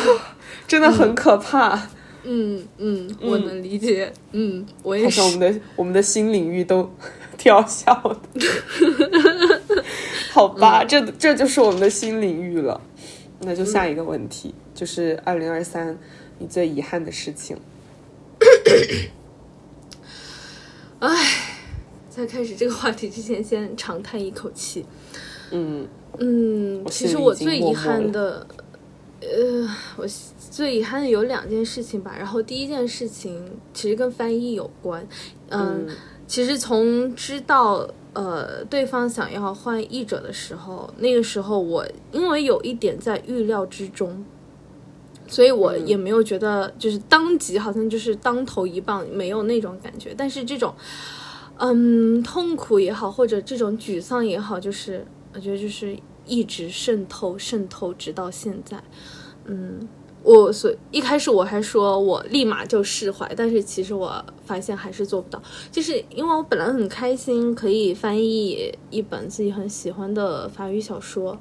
[0.68, 1.74] 真的很可怕。
[1.76, 1.82] 嗯
[2.24, 4.12] 嗯嗯，我能理解。
[4.32, 5.22] 嗯，我也是。
[5.22, 6.90] 我们的我们的新领域都
[7.38, 7.94] 跳笑
[8.34, 9.62] 的，
[10.32, 12.80] 好吧，这这就是我们的新领域了。
[13.42, 15.98] 那就下一个问题，就是二零二三
[16.40, 17.58] 你最遗憾的事情。
[21.00, 21.10] 唉，
[22.10, 24.86] 在开始这个话题之前，先长叹一口气。
[25.52, 25.86] 嗯
[26.20, 28.48] 嗯，其实我最遗憾的，
[29.20, 29.68] 呃，
[29.98, 30.08] 我。
[30.54, 33.44] 最遗憾的有两件事情吧，然后第一件事情
[33.74, 35.04] 其实跟翻译有关，
[35.50, 35.88] 嗯，
[36.28, 44.24] 其实从知道呃对方想要换译者的时候，那个时候我因为有一点在预料之中，
[45.28, 50.14] 所以我也没有觉得就是当即好像就是当头一棒，没有那种感觉。
[50.16, 50.72] 但是这种，
[51.58, 55.98] 嗯，痛苦也好，或者这种沮丧也好，就是我觉得就是
[56.28, 58.80] 一直渗透渗透，直到现在。
[59.46, 59.90] 嗯，
[60.24, 71.38] 我所一开始我还说我立马就释怀，但是其实我发现还是做不到，就是因为我本来很开心可以翻译一本自己很喜欢的法语小说。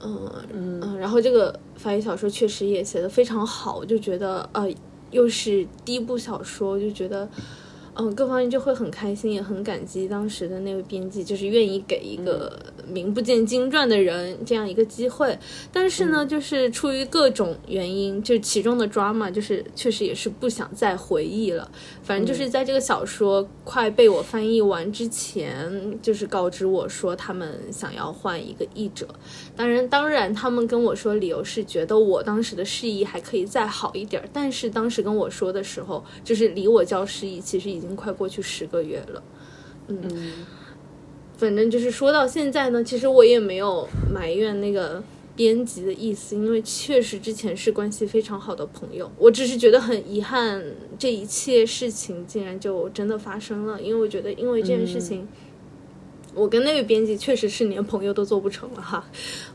[0.00, 4.68] 嗯嗯，然后这个法语小说确实也写的非常好，我就觉得呃，
[5.10, 7.28] 又是第一部小说，就觉得。
[7.96, 12.52] 嗯，各方面就会很开心，也很感激当时的那位编辑，就是愿意给一个
[12.88, 15.38] 名不见经传的人这样一个机会。
[15.72, 21.70] 但是呢，就是出于各种原因，就其中的 drama，就是确实也是不想再回忆了。
[22.02, 29.06] 反正就是在这个小说快被我翻译完之前，就是告知我说他们想要换一个译者。
[29.54, 34.28] 当然，当然他们跟我说理由是觉得我当时的释义还可以再好一点。
[34.32, 37.84] 但是当时跟我说的时候，就是离我交释义其实已经。
[37.84, 39.22] 已经快过去十个月了，
[39.88, 40.00] 嗯，
[41.36, 45.02] 反正就是说到现在呢，其实我也没有埋怨那个
[45.34, 50.64] 编辑的意思，因为确实之前是关系非常好的朋友，我只是觉得很遗憾，
[50.98, 55.26] 这一切事情竟然就真的发生了，因为我觉得因为这件事情。
[56.36, 59.08] 我跟那位编辑确实是连朋友都做不成了哈，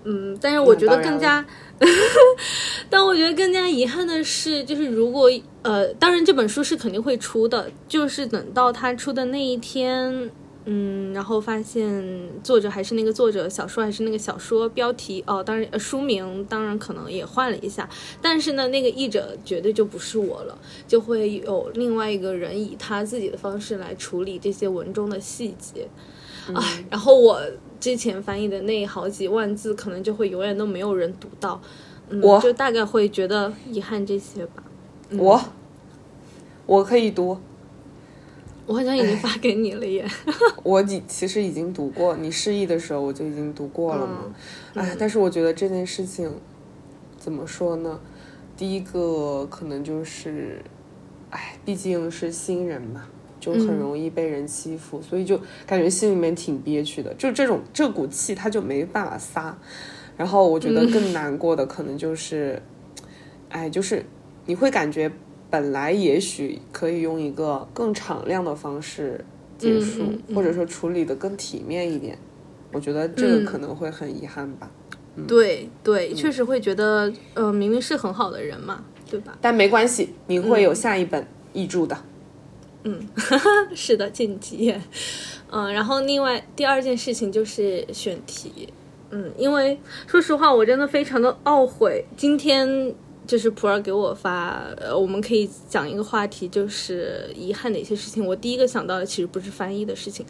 [0.06, 1.46] 嗯，但是我觉得更加，
[2.90, 5.30] 但我觉得更加遗憾的是，就是如果
[5.62, 10.32] 呃，当然这本书是肯定会出的，就是等到他出的那一天，
[10.66, 17.90] 嗯，然后发现作者还是那个作者，小说还是那个小说，标题哦，当然书名当然可能也换了一下，
[18.22, 20.58] 但是呢，那个译者绝对就不是我了，
[20.88, 25.88] 就会有另外一个人以他自己的方式来处理这些文中的细节。
[26.54, 27.40] 啊，然后我
[27.80, 31.62] 之前翻译的那好几万字，可能就会永远都没有人读到，
[32.24, 34.64] 我就大概会觉得遗憾这些吧。
[35.12, 35.40] 我
[36.66, 37.38] 我可以读，
[38.70, 40.08] 我好像已经发给你了耶。
[40.62, 44.26] 我已其实已经读过，你失忆的时候我就已经读过了嘛。
[44.76, 46.32] 哎，但是我觉得这件事情
[47.18, 48.00] 怎么说呢？
[48.56, 50.62] 第一个可能就是，
[51.32, 53.06] 哎，毕竟是新人嘛。
[53.40, 57.14] 就很容易被人欺负，所以就感觉心里面挺憋屈的。
[57.14, 59.58] 就这种这股气，他就没办法撒。
[60.18, 62.62] 然后我觉得更难过的可能就是，
[63.48, 64.06] 哎，就是
[64.46, 65.10] 你会感觉
[65.50, 69.24] 本来也许可以用一个更敞亮的方式
[69.58, 72.18] 结束，或者说处理的更体面一点。
[72.72, 74.70] 我觉得这个可能会很遗憾吧。
[75.28, 79.38] 对对，确实会觉得，呃，明明是很好的人嘛，对吧？
[79.42, 81.98] 但没关系，你会有下一本译著的。
[82.84, 83.06] 嗯，
[83.76, 84.74] 是的，晋级。
[85.50, 88.70] 嗯，然后另外第二件事情就是选题。
[89.10, 92.06] 嗯，因为说实话，我真的非常的懊悔。
[92.16, 92.94] 今天
[93.30, 98.26] 就是普洱给我发，呃，我们可以讲一个话题，就是遗憾的一些事情。
[98.26, 100.26] 我第一个想到的其实不是翻译的事情，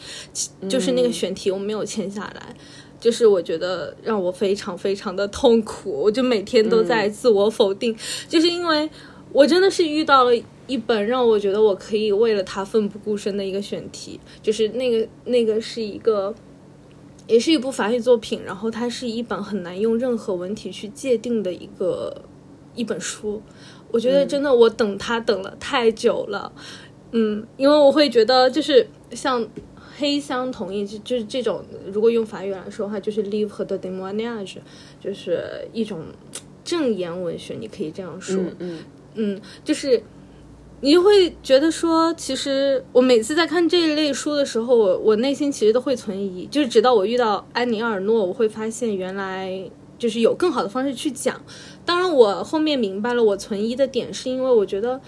[0.68, 2.54] 就是那个选题我没有签下来，
[3.00, 5.89] 就是我觉得让我非常非常的痛苦。
[5.89, 7.95] 我就每天都在自我否定，
[8.28, 8.89] 就是因为
[9.32, 10.32] 我真的是遇到了。
[10.68, 16.32] 一本让我觉得我可以为了他奋不顾身的一个选题，就是那个那个是一个，
[17.26, 22.22] 也是一部法语作品，然后它是一本很难用任何文体去界定的一个
[22.80, 23.42] 一本书。
[23.92, 26.52] 我觉得真的我等他等了太久了，
[27.12, 29.46] 嗯，因为我会觉得就是像
[29.98, 34.58] 黑箱同意，就就是这种，如果用法语来说的话，就是 live 和 the demoniage，
[35.04, 36.02] 就是一种
[36.64, 38.80] 正言文学，你可以这样说，嗯
[39.16, 40.02] 嗯，就是。
[40.82, 49.70] 你就会觉得说，其实我每次在看这一类书的时候，我我内心其实都会存疑，就是直到我遇到安妮尔诺，我会发现原来
[50.00, 51.39] 就是有更好的方式去讲。
[51.86, 55.00] 当然，我后面明白了我存疑的点，是因为我觉得，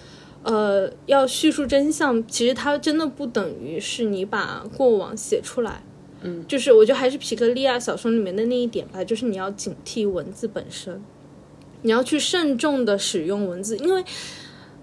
[0.44, 5.82] 呃，要叙述真相，其实它真的不等于是你把过往写出来，
[6.20, 11.02] 嗯，就是我觉得还是皮克利亚小说里面的那一点吧，就是你要警惕文字本身，
[11.80, 14.04] 你要去慎重的使用文字，因为。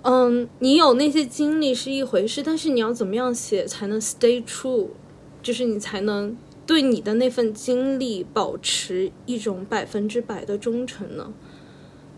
[0.01, 4.87] 嗯，你有那些经历是一回事，但是你要怎么样写才能 stay true，
[5.43, 6.37] 就是你才能
[6.69, 11.33] 对你的那份经历保持一种百分之百的忠诚呢？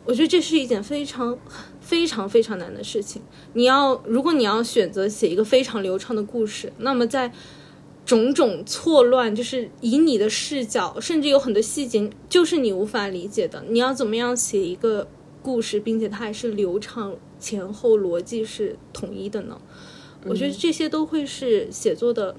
[0.04, 1.39] 我觉得这是一件非常
[1.80, 3.22] 非常非常难的事情。
[3.54, 7.32] 你要，如果你要选择写一个非常流畅的故事，那么在
[8.06, 15.08] 种种错乱，就是以你的视角，甚至有很多细节就是你无法理解的，你要怎么样写一个
[15.41, 17.16] 故事，并且它还是流畅？
[17.39, 19.62] 前后逻辑是统一的呢，
[20.26, 22.36] 我觉得这些都会是写作的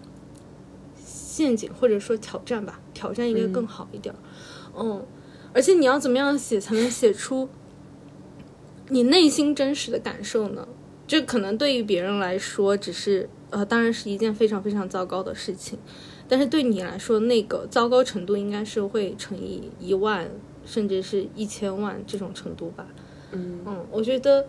[1.32, 4.14] 陷阱或者说挑战吧，挑战应该更好一点。
[4.76, 5.02] 嗯，
[5.54, 7.48] 而且你要怎么样写才能写出
[8.90, 10.68] 你内心真实的感受呢？
[11.06, 15.78] 这可能对于别人来说，只是呃，当然是一件非常非常糟糕的事情，
[16.28, 20.30] 但是对你来说，那个糟糕程度应该是会乘以一万，
[20.66, 22.86] 甚至是一千万这种程度吧。
[23.32, 24.46] 嗯嗯，我觉得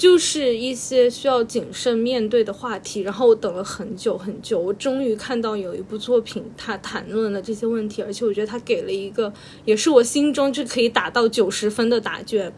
[0.00, 3.02] 就是一些需要谨慎面对的话题。
[3.02, 9.30] 然后我等了很久很久，我终于看到有一部作品，它谈论了这些问题，而且我觉得它给了一个，
[9.66, 12.50] 也是我心中就可以打到九十分的答卷。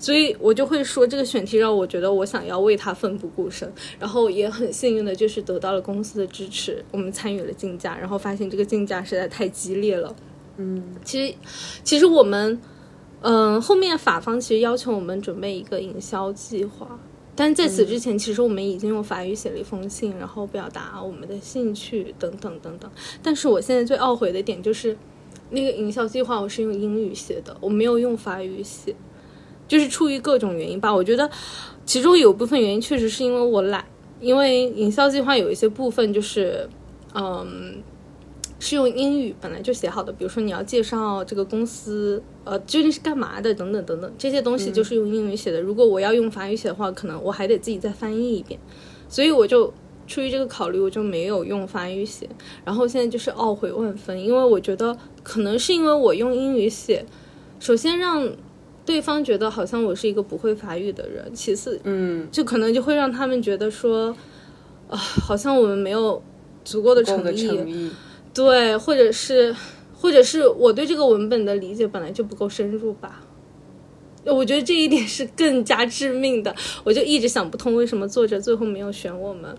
[0.00, 3.72] 所以我就会说，这个选题让我觉得我想要为他奋不顾身。
[4.00, 10.12] 然后也很幸运的就是得到了公司的支持，我们参与了竞价，然后发现这个竞价实在太激烈了。
[10.56, 11.34] 嗯，其实，
[11.84, 12.60] 其实我们，
[13.22, 16.98] 嗯、后面法方其实要求我们准备一个营销计划，
[17.36, 22.90] 但在此之前，其实我们已经用法语写了一封信，然后表达我们的兴趣等等等等。
[23.22, 24.96] 但是我现在最懊悔的点就是，
[25.50, 28.94] 那个营销计划我是用英语写的，我没有用法语写，
[29.68, 30.94] 就是出于各种原因吧。
[30.94, 31.30] 我觉得
[31.84, 33.84] 其中有部分原因确实是因为我懒，
[34.18, 36.68] 因为营销计划有一些部分就是，
[37.14, 37.82] 嗯。
[38.60, 45.60] 是用英语本来就写好的，比如说你要介绍这个公司，呃，究竟是干嘛的，等等等等，这些东西就是用英语写的。
[45.60, 48.60] 如果我要用法语写的话，可能我还得自己再翻译一遍，
[49.08, 49.72] 所以我就
[50.06, 52.28] 出于这个考虑，我就没有用法语写。
[52.64, 57.04] 然后现在就是懊悔万分，因为我觉得可能是因为我用英语写，
[57.58, 58.30] 首先让
[58.84, 64.14] 对方觉得好像我是一个不会法语的人，其次，嗯，就可能就会让他们觉得说，
[64.88, 66.22] 啊、好像我们没有
[66.64, 67.46] 足够的够的诚意。
[67.46, 67.90] 诚意，
[68.32, 69.54] 对，或者是，
[69.94, 73.22] 或者是我对这个文本的理解本来就不够深入吧。
[74.24, 76.54] 我觉得这一点是更加致命的，
[76.84, 79.54] 我就一直想不通为什么作者最后没有选我们。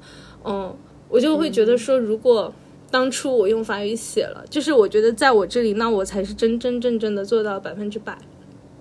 [0.46, 0.76] 嗯，
[1.10, 2.54] 我就会觉得说，如果
[2.92, 8.18] 当初我用法语写了，就是我觉得在我这里，那我才是真真正正的做到百分之百。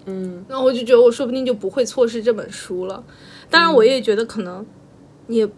[0.07, 3.03] 嗯那我就觉得我说不定就不会错失这本书了。
[3.49, 4.65] 当然，我也觉得可能
[5.29, 5.49] 也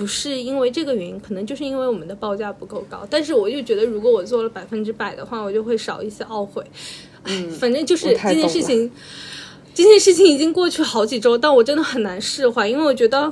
[0.00, 3.06] 不是因为这个原因，可能就是因为我们的报价不够高。
[3.10, 6.64] 但是我就觉得，如果我做了百分之百的话，我就会少一些懊悔。
[7.24, 8.90] 哎，反正就是这件事情，
[9.74, 13.30] 这件事情已经过去好几周，但我真的很难释怀，因为我觉得，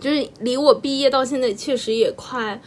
[0.00, 2.62] 就是离我毕业到现在确实也快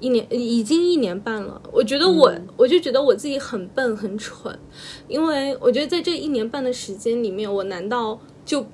[0.00, 1.60] 一年，已经一年半了。
[1.70, 4.58] 我觉得我，我就觉得我自己很笨很蠢，
[5.06, 8.66] 因为我觉得在这一年半的时间里面，我难道就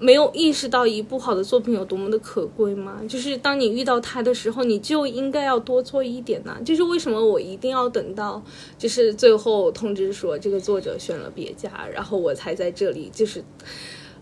[0.00, 3.00] 没有意识到一部好的作品有多么的可贵吗？
[3.08, 8.42] 就是当你遇到它的时候，你就应该要多做一点呐、就是为什么我一定要等到
[8.76, 13.42] 就是最后通知说这个作者选了别家，然后我才在这里就是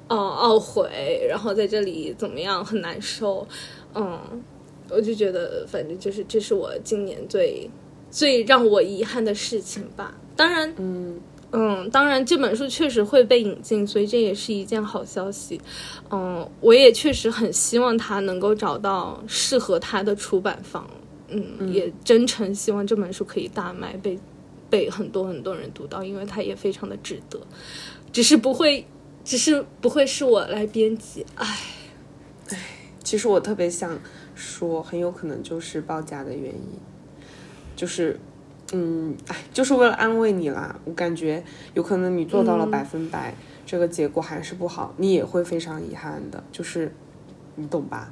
[0.08, 3.46] 哦懊悔，然后在这里怎么样很难受，
[3.94, 4.20] 嗯，
[4.90, 7.68] 我就觉得反正就是这是我今年最
[8.10, 10.14] 最让我遗憾的事情吧。
[10.36, 11.18] 当然，嗯
[11.52, 15.60] 嗯，当然这本书确实会被引进，所以这也是一件好消息。
[16.10, 20.88] 嗯，我也确实很希望他能够找到适合他的出版方。
[21.28, 24.18] 嗯，也真诚希望这本书可以大卖，被
[24.68, 27.40] 被很多很多人读到，因为它也非常的值得。
[28.12, 28.86] 只是不会，
[29.24, 31.46] 只是不会是我来编辑，唉。
[33.04, 33.98] 其实我特别想
[34.34, 36.78] 说，很有可能就是报价的原因，
[37.74, 38.18] 就是，
[38.72, 40.74] 嗯，哎，就是为了安慰你啦。
[40.84, 41.42] 我感觉
[41.74, 46.92] 有可能你做到了百分百，这个结果还是不好，你也会非常遗憾的，就是
[47.56, 48.10] 你懂吧？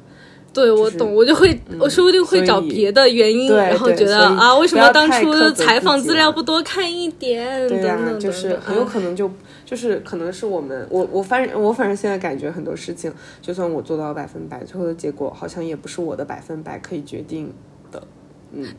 [0.53, 7.69] 对，我懂，我就会，我说不定会找别的原因，然后觉得啊，为什么当初采访资料不多看一点？
[7.69, 9.31] 对呀、就是很有哎可能就
[9.65, 17.53] 就是可能是我们我我反正我反正现在感觉很多事情，就算我做到百分百，最后的结果好像也不是我的百分百可以决定
[17.93, 18.03] 的。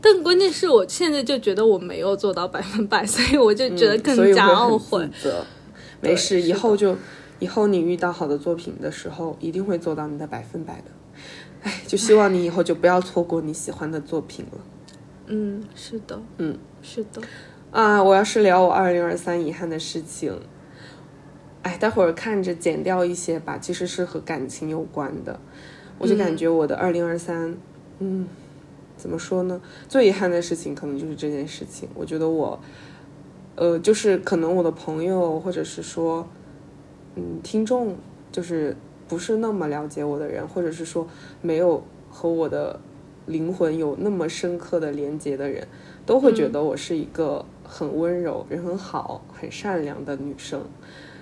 [0.00, 5.08] 但关键是我现在就觉得我没有做到百分百， 所以我就觉得更加懊悔。
[6.00, 6.96] 没事，以后就
[7.38, 10.90] 以后你遇到好的作品的时候，一定会做到你的百分百的。
[11.62, 14.58] 哎，就希望你以后就不要错过你喜欢的作品了。
[15.26, 17.22] 嗯，是的，嗯，是的，
[17.70, 20.36] 啊，我要是聊我二零二三遗憾的事情，
[21.62, 25.38] 哎，待会儿看着剪掉一些吧，其实是和感情有关的。
[25.98, 27.56] 我就感觉我的二零二三，
[28.00, 28.26] 嗯，
[29.02, 29.60] 怎么说呢？
[29.88, 31.88] 最遗憾的事情可能就是这件事情。
[31.92, 32.60] 我觉得我，
[33.56, 36.28] 呃，就是可能我的朋友或者是说，
[37.16, 37.96] 嗯，听众，
[38.30, 38.76] 就是
[39.08, 41.08] 不是那么了解我的人，或者是说
[41.40, 42.78] 没有和我的
[43.26, 45.66] 灵魂有那么深刻的连接的人，
[46.06, 50.62] 都会觉得我是一个很温柔、人很好、很善良的女生。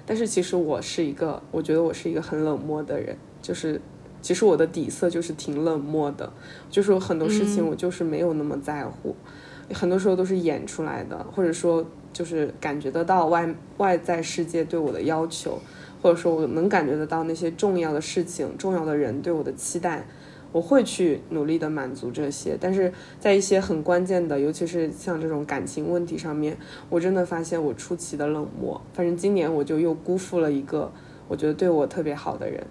[0.04, 3.80] 但是其实我是一个，我觉得我是一个很冷漠的人，就是
[4.22, 6.32] 其实我的底色就是挺冷漠的，
[6.70, 9.14] 就是有很多事情我就是没有那么在乎，
[9.72, 13.48] 很多时候都是演出来的，或者说就是感觉得到外
[13.78, 15.58] 外在世界对我的要求，
[16.02, 20.06] 或者说我能感觉得到那些重要的事情、重要的人对我的期待，
[20.52, 22.56] 我会去努力的满足这些。
[22.60, 26.56] 但是在一些很关键的，尤其是像这种感情问题上面，
[26.88, 28.80] 我真的发现我出奇的冷漠。
[28.92, 30.92] 反正今年我就又辜负了一个
[31.28, 32.66] 我觉得对我特别好的人。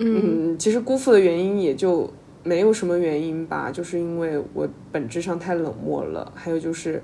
[0.00, 2.08] 嗯，其实辜负的原因也就
[2.44, 7.02] 没有什么原因吧，就是因为我本质上太冷漠了，还有就是，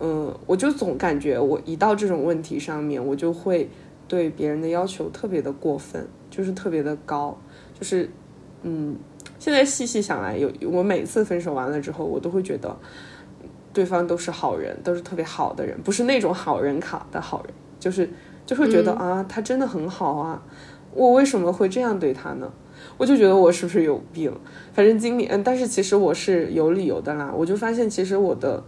[0.00, 3.68] 嗯，我就总感觉我一到这种问题上面，我就会
[4.08, 7.38] 对别人的要求特别的过分，就是特别的高，
[7.78, 8.08] 就是，
[8.62, 8.96] 嗯，
[9.38, 12.74] 现在细细想来，有我每次分手完了之后，我都会觉得
[13.74, 18.08] 对方都是好人，都是特别好的人，不是那种好人卡的好人，就是
[18.46, 20.42] 就会觉得、啊，他真的很好啊。
[20.96, 22.50] 我为什么会这样对他呢？
[22.96, 24.32] 我就觉得我是不是有病？
[24.72, 27.32] 反正今年，嗯，但是其实我是有理由的啦。
[27.36, 28.62] 我就发现，其实我的，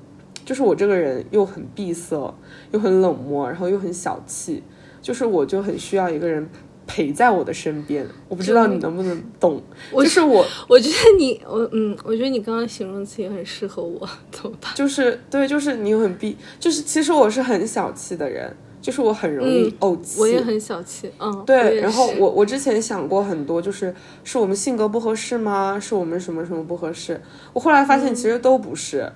[0.45, 2.35] 就是我这个人又很闭塞，
[2.73, 4.63] 又很冷漠，然后又很小气，
[5.01, 6.47] 就是我就很需要一个人
[6.87, 8.07] 陪在我的身边。
[8.29, 9.63] 我不知道你能不能懂，
[9.93, 14.73] 就是我，我觉得你，我嗯，我觉得你刚刚形容词也很适合我，怎么办？
[14.75, 18.55] 就是对，就是你很闭，就是其实我是很小气的人。
[18.81, 21.81] 就是我很容易怄气、嗯，我也很小气，嗯，对。
[21.81, 25.79] 然后我我之前想过很多，就是是我们性格不合适吗？
[25.81, 27.21] 是我们什么什么不合适？
[27.53, 29.13] 我后来发现其实都不是，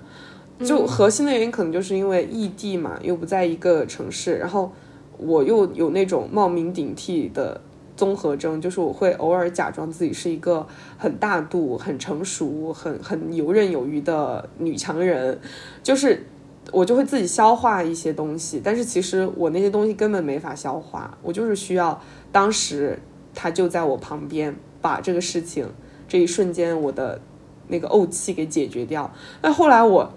[0.59, 4.71] 嗯、就核心的原因可能就是因为异地嘛，又不在一个城市，然后
[5.17, 7.61] 我又有那种冒名顶替的
[7.95, 15.39] 综合症，就是我会偶尔假装自己是一个很大度、很成熟、很很游刃有余的女强人，
[15.81, 16.25] 就是。
[16.73, 22.01] 我就会自己消化一些东西，但是其实我那些东西根本没法消化，我就是需要
[22.31, 22.99] 当时
[23.35, 25.69] 他就在我旁边，把这个事情
[26.07, 27.21] 这一瞬间我的
[27.67, 29.13] 那个怄气给解决掉。
[29.43, 30.11] 那后来我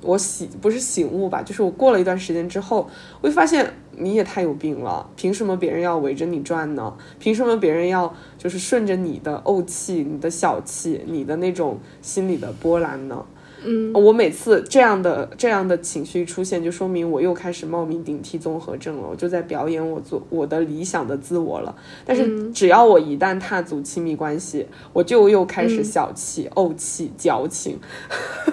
[0.00, 2.88] 我醒不是醒悟吧，就是我过了一段时间之后，
[3.20, 6.96] 我就发现你也太有病了，凭什么别人要围着你转呢？
[7.18, 13.26] 凭什么别人要就是顺着你的怄气、你的小气、你的那种心理的波澜呢？
[13.62, 19.08] 嗯，我每次这样的这样的情绪出现，就说明我又开始冒名顶替综合症了。
[19.10, 21.74] 我就在表演我做我的理想的自我了。
[22.06, 27.78] 但是只要我一旦踏足亲密关系，我就又开始小气、怄气、矫情，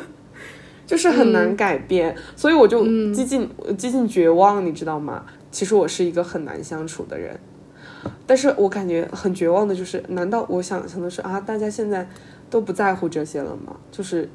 [0.85, 2.13] 就是很难改变。
[2.35, 2.83] 所以我就
[3.13, 5.23] 几近几近绝望，你知道吗？
[5.51, 7.39] 其实我是一个很难相处的人，
[8.25, 12.09] 但是我感觉很绝望的就是，难道我想象的是啊，大家现在
[12.49, 13.77] 都不在乎这些了吗？
[13.89, 14.29] 就是。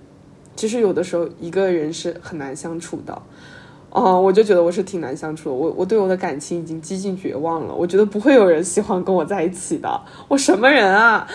[0.55, 3.23] 其实有的时候一个人是很难相处的，
[3.91, 5.55] 哦，我就觉得我是挺难相处的。
[5.55, 7.75] 我我对我的感情已经几近绝望了。
[7.75, 10.01] 我觉得不会有人喜欢跟我在一起的。
[10.29, 11.27] 我什么人啊？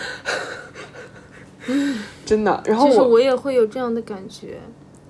[2.24, 2.62] 真的。
[2.64, 4.58] 然后我我也会有这样的感觉。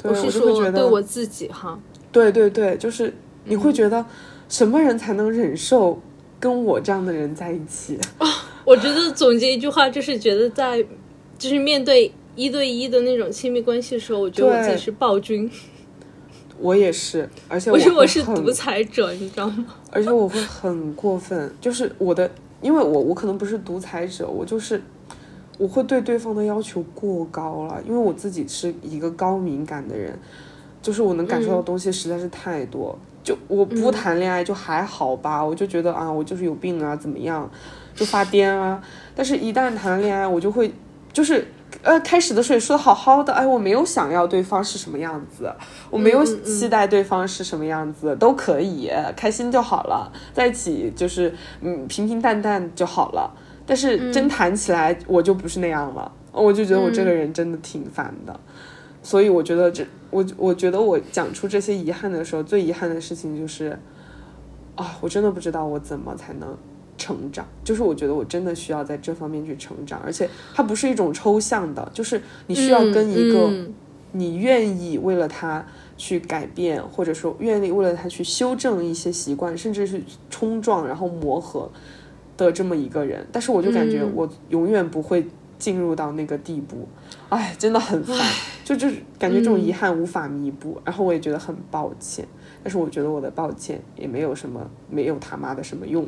[0.01, 1.79] 对我是说对我自己哈。
[2.11, 4.05] 对对对，就是你会觉得
[4.49, 6.01] 什么人才能忍受
[6.41, 7.99] 跟我这样的人在一起？
[8.19, 8.27] 啊、
[8.65, 10.85] 我觉得总结一句话就是觉得在
[11.39, 12.13] 就是面对。
[12.39, 15.51] 一对一的那种亲密关系的时候，我觉得我自己是暴君。
[16.61, 19.67] 我也是，而且我说我是独裁者，你知道吗？
[19.91, 22.31] 而且我会很过分，就是我的，
[22.63, 24.81] 因为我我可能不是独裁者，我就是
[25.59, 30.17] 我会对对方的要求过高了，因为我自己是一个高敏感的人，
[30.81, 32.97] 就是我能感受到的东西实在是太多。
[32.97, 37.51] 嗯、就我不谈恋爱就还好吧，我就觉得啊，我就是有病啊，怎么样，
[37.97, 38.81] 就发癫啊。
[39.15, 40.73] 但是，一旦谈恋爱，我就会
[41.13, 41.47] 就是。
[41.83, 45.53] 呃，开始的时候也说的好好的，哎，我没有想要对方是什么样子，
[45.91, 53.31] 我没有期待对方是什么样子，嗯嗯都可以，开心就好了，在一起就是嗯平平淡淡就好了。
[53.67, 58.41] 但是真谈起来，我就不是那样了，我就觉得我这个人真的挺烦的。
[59.03, 63.79] 所以我觉得这，我我觉得我讲出这些遗憾的时候，最遗憾的事情就是，
[64.75, 66.57] 啊，我真的不知道我怎么才能。
[66.99, 73.51] 成长就是我觉得我真的需要在这方面去成长，而且它不是一种抽象的，就是你需要跟一个
[74.13, 75.65] 你愿意为了他
[75.97, 81.71] 去改变，或者说愿意为了他去修正一些习惯，甚至是冲撞然后磨合
[82.37, 83.27] 的这么一个人。
[83.31, 85.27] 但是我就感觉我永远不会
[85.59, 86.89] 进入到那个地步，
[87.29, 88.17] 哎，真的很烦，
[88.65, 92.27] 就就是感觉这种遗憾无法弥补，然后我也觉得很抱歉，
[92.63, 96.07] 但是我觉得我的抱歉也没有什么，没有他妈的什么用。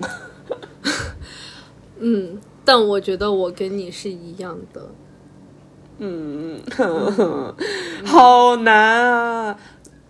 [1.98, 4.90] 嗯，但我觉得我跟你是一样的。
[5.98, 6.58] 嗯，
[8.06, 9.58] 好难啊！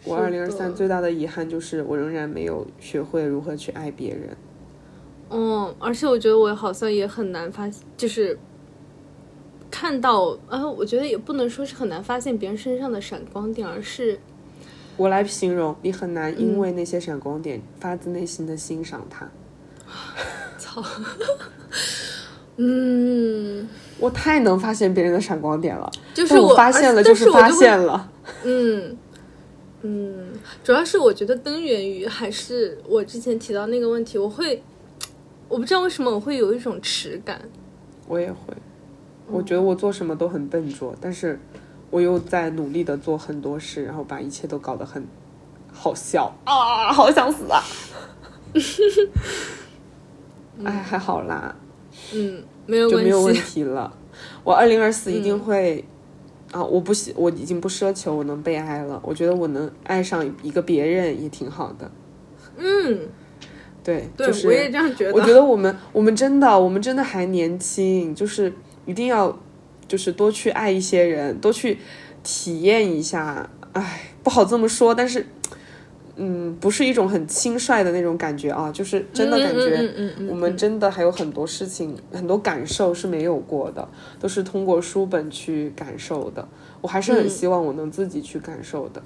[0.04, 4.36] 我二零二三最大的遗憾就是我仍然没有学会如何去爱别人。
[5.30, 8.38] 嗯，而且我觉得我好像也很难发，就是
[9.70, 14.18] 看到啊，我觉得也不能说是很难发现别人身上的闪光点，而是
[14.96, 19.28] 我来形容，你很难因为那些闪光点发自内心的欣赏它。
[20.58, 20.82] 操，
[22.56, 23.68] 嗯，
[23.98, 28.10] 我太能发现别人的闪光点了，就是但我发现了就是发现了。
[28.44, 28.96] 嗯
[29.82, 30.32] 嗯，
[30.62, 34.62] 主要是我觉得根源于还是我之前提到那个问题，我会，
[35.48, 37.40] 我不知道为什么我会有一种耻感。
[38.06, 38.54] 我也会，
[39.26, 41.40] 我觉得我做什么都很笨拙，但是
[41.90, 45.02] 我又在努力的做很多事，然后把一切都搞得很
[45.72, 47.62] 好笑啊，好想死啊！
[50.64, 51.54] 哎，还好啦，
[52.14, 53.34] 嗯，没有就没有问。
[53.34, 53.92] 题了。
[54.44, 55.84] 我二零二四一定会、
[56.52, 61.90] 啊，我不喜，我已经不奢求我能被爱了，我觉得我能爱上一个别人也挺好的。
[62.56, 63.08] 嗯，
[63.82, 65.14] 对，对，就是我也这样觉得。
[65.14, 68.52] 我觉得我们我们真的我们真的还年轻，就是
[68.84, 69.38] 一定要
[69.88, 71.78] 就是多去爱一些人，多去
[72.22, 73.48] 体验一下。
[73.72, 75.24] 哎，不好这么说，但是
[76.16, 80.16] 嗯，不是一种很轻率的那种感觉啊，就是真的感觉。
[80.28, 83.88] 我们真的还有很多事情、很多感受是没有过的，
[84.18, 86.46] 都是通过书本去感受的。
[86.80, 89.02] 我还是很希望我能自己去感受的，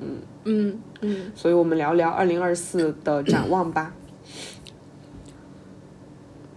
[0.00, 3.92] 嗯嗯嗯，所以我们聊聊二零二四的展望吧。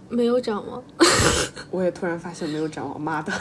[0.08, 0.82] 没有展望。
[1.70, 3.32] 我也突然发现没有展望，妈的！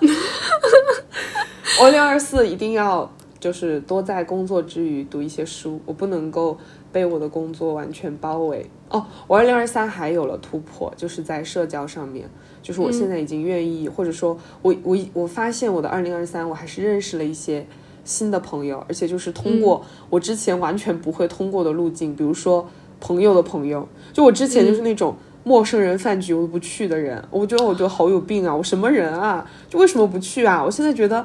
[1.78, 3.08] 我二零二四一定要
[3.46, 6.58] 就是多在工作之余读一些书，我不能够
[6.90, 8.68] 被我的工作完全包围。
[8.88, 12.28] 哦，我二零二三还有了突破，就是在社交上面，
[12.60, 17.64] 就是我现在已经愿意，或者说我我我发现我的二零二三，我还是认识了一些
[18.02, 22.68] 新的朋友，而且就是通过我之前完全不会通过的路径，比如说
[22.98, 25.14] 朋友的朋友，就我之前就是那种。
[25.46, 28.52] 陌生人饭局我都不去的人，我觉得我觉得好有病啊！
[28.52, 29.48] 我什么人啊？
[29.70, 30.60] 就为什么不去啊？
[30.60, 31.24] 我现在觉得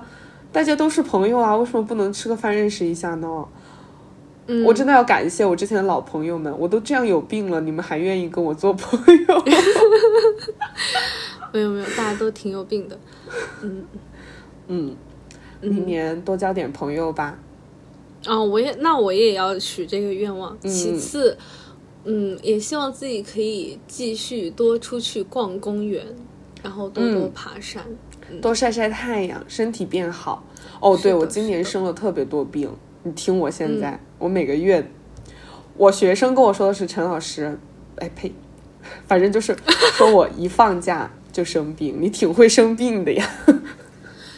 [0.51, 3.45] 大家都是朋友啊，为什么不能吃个饭认识一下呢？
[4.47, 9.43] 嗯，我真的要感谢我之前的老朋友们，我都这样有病了，你们还愿意跟我做朋友？
[11.53, 12.97] 没有没有，大家都挺有病的。
[13.61, 13.85] 嗯
[14.67, 14.95] 嗯，
[15.61, 17.37] 明年多交点朋友吧。
[18.25, 20.57] 啊、我也那我也要许这个愿望。
[20.61, 21.37] 其次，
[22.03, 26.05] 嗯，也希望自己可以继续多出去逛公园，
[26.63, 27.83] 然后多多爬山。
[28.39, 30.45] 多晒晒太阳，身体变好。
[30.79, 32.69] 哦，对，我今年生了特别多病，
[33.03, 34.89] 你听我现在，我每个月，
[35.77, 37.59] 我学生跟我说的是陈老师，
[37.97, 38.31] 哎呸，
[39.07, 39.55] 反正就是
[39.93, 43.29] 说我一放假就生病，你挺会生病的呀。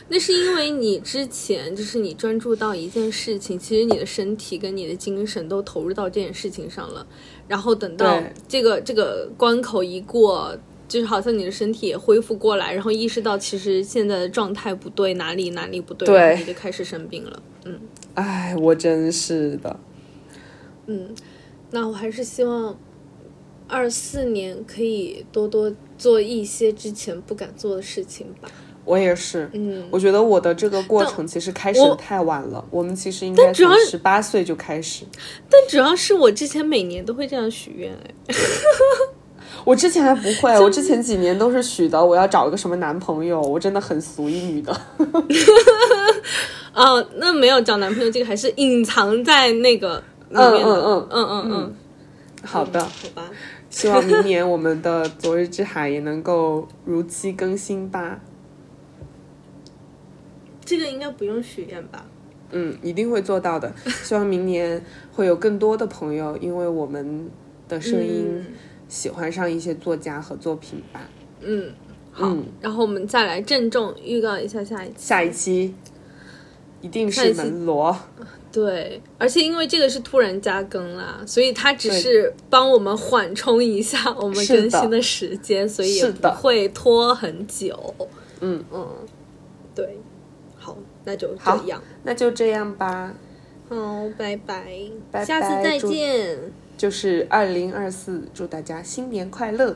[0.09, 7.07] 那是因为你之前就是你专注到一件事情，其实你的身体跟你的精神都投入到这件事情上了，
[7.47, 10.57] 然后等到这个这个关口一过。
[10.93, 17.41] 就是好像你的身体也恢复过来，然后意识到其实现在的状态不对，哪里哪里不对，对然后你就开始生病了。
[17.65, 17.79] 嗯
[18.13, 19.79] 哎，我真是的。
[20.85, 21.09] 嗯，
[21.71, 22.77] 那我还是希望
[23.67, 28.47] 二四年可以多多做一些之前不敢做的事情吧。
[28.85, 35.05] 我也是，嗯，我觉得我的这个过程其实开始的太晚了，我们其实应该从十八岁就开始。
[35.49, 37.91] 但主要是我之前每年都会这样许愿，
[38.27, 38.35] 哎，
[39.66, 44.76] 我之前还不会，我之前几年都是许的，我要找一个什么男朋友，我真的很俗一女的。
[46.74, 49.97] 哦，那没有找男朋友，这个还是隐藏在那个
[50.30, 50.74] 里嗯面的。
[50.74, 51.76] 嗯嗯，嗯嗯嗯，
[52.43, 53.30] 好的，好吧。
[53.70, 58.20] 希望明年我们的昨日之海也能够如期更新吧。
[60.66, 62.05] 这个应该不用许愿吧？
[62.51, 63.74] 嗯，一定会做到的。
[64.03, 67.30] 希望明年会有更多的朋友因为我们
[67.68, 68.45] 的声音
[68.93, 71.01] 喜欢上一些作家和作品吧。
[71.41, 71.73] 嗯，
[72.11, 72.27] 好。
[72.27, 74.93] 嗯然后我们再来郑重预告一下下一期。
[74.97, 75.73] 下一期
[76.79, 77.97] 一定是门罗，
[78.51, 87.95] 对，而且因为这个是突然加更啦，所以它只是帮我们缓冲一下我们更新的时间，所以也不会拖很久。
[88.41, 88.87] 嗯嗯，
[89.74, 89.97] 对，
[90.55, 91.82] 好，那就这样。
[92.03, 93.11] 那就这样吧。
[93.70, 94.67] 好，拜拜，
[95.09, 96.37] 拜下次再见，
[96.75, 99.75] 就是二零二四，祝大家新年快乐！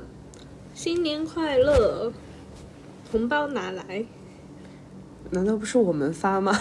[0.74, 2.11] 新年快乐，
[3.11, 4.06] 红包拿来。
[5.32, 6.57] 难道不是我们发吗？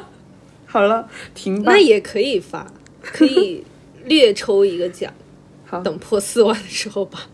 [0.66, 1.78] 好了，停吧那。
[1.78, 2.66] 也可以发，
[3.02, 3.64] 可以
[4.04, 5.12] 略抽一个奖，
[5.66, 7.26] 好，等破四万的时候吧。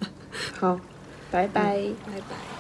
[0.59, 0.81] 好，
[1.31, 1.77] 拜拜。
[2.07, 2.56] 拜拜。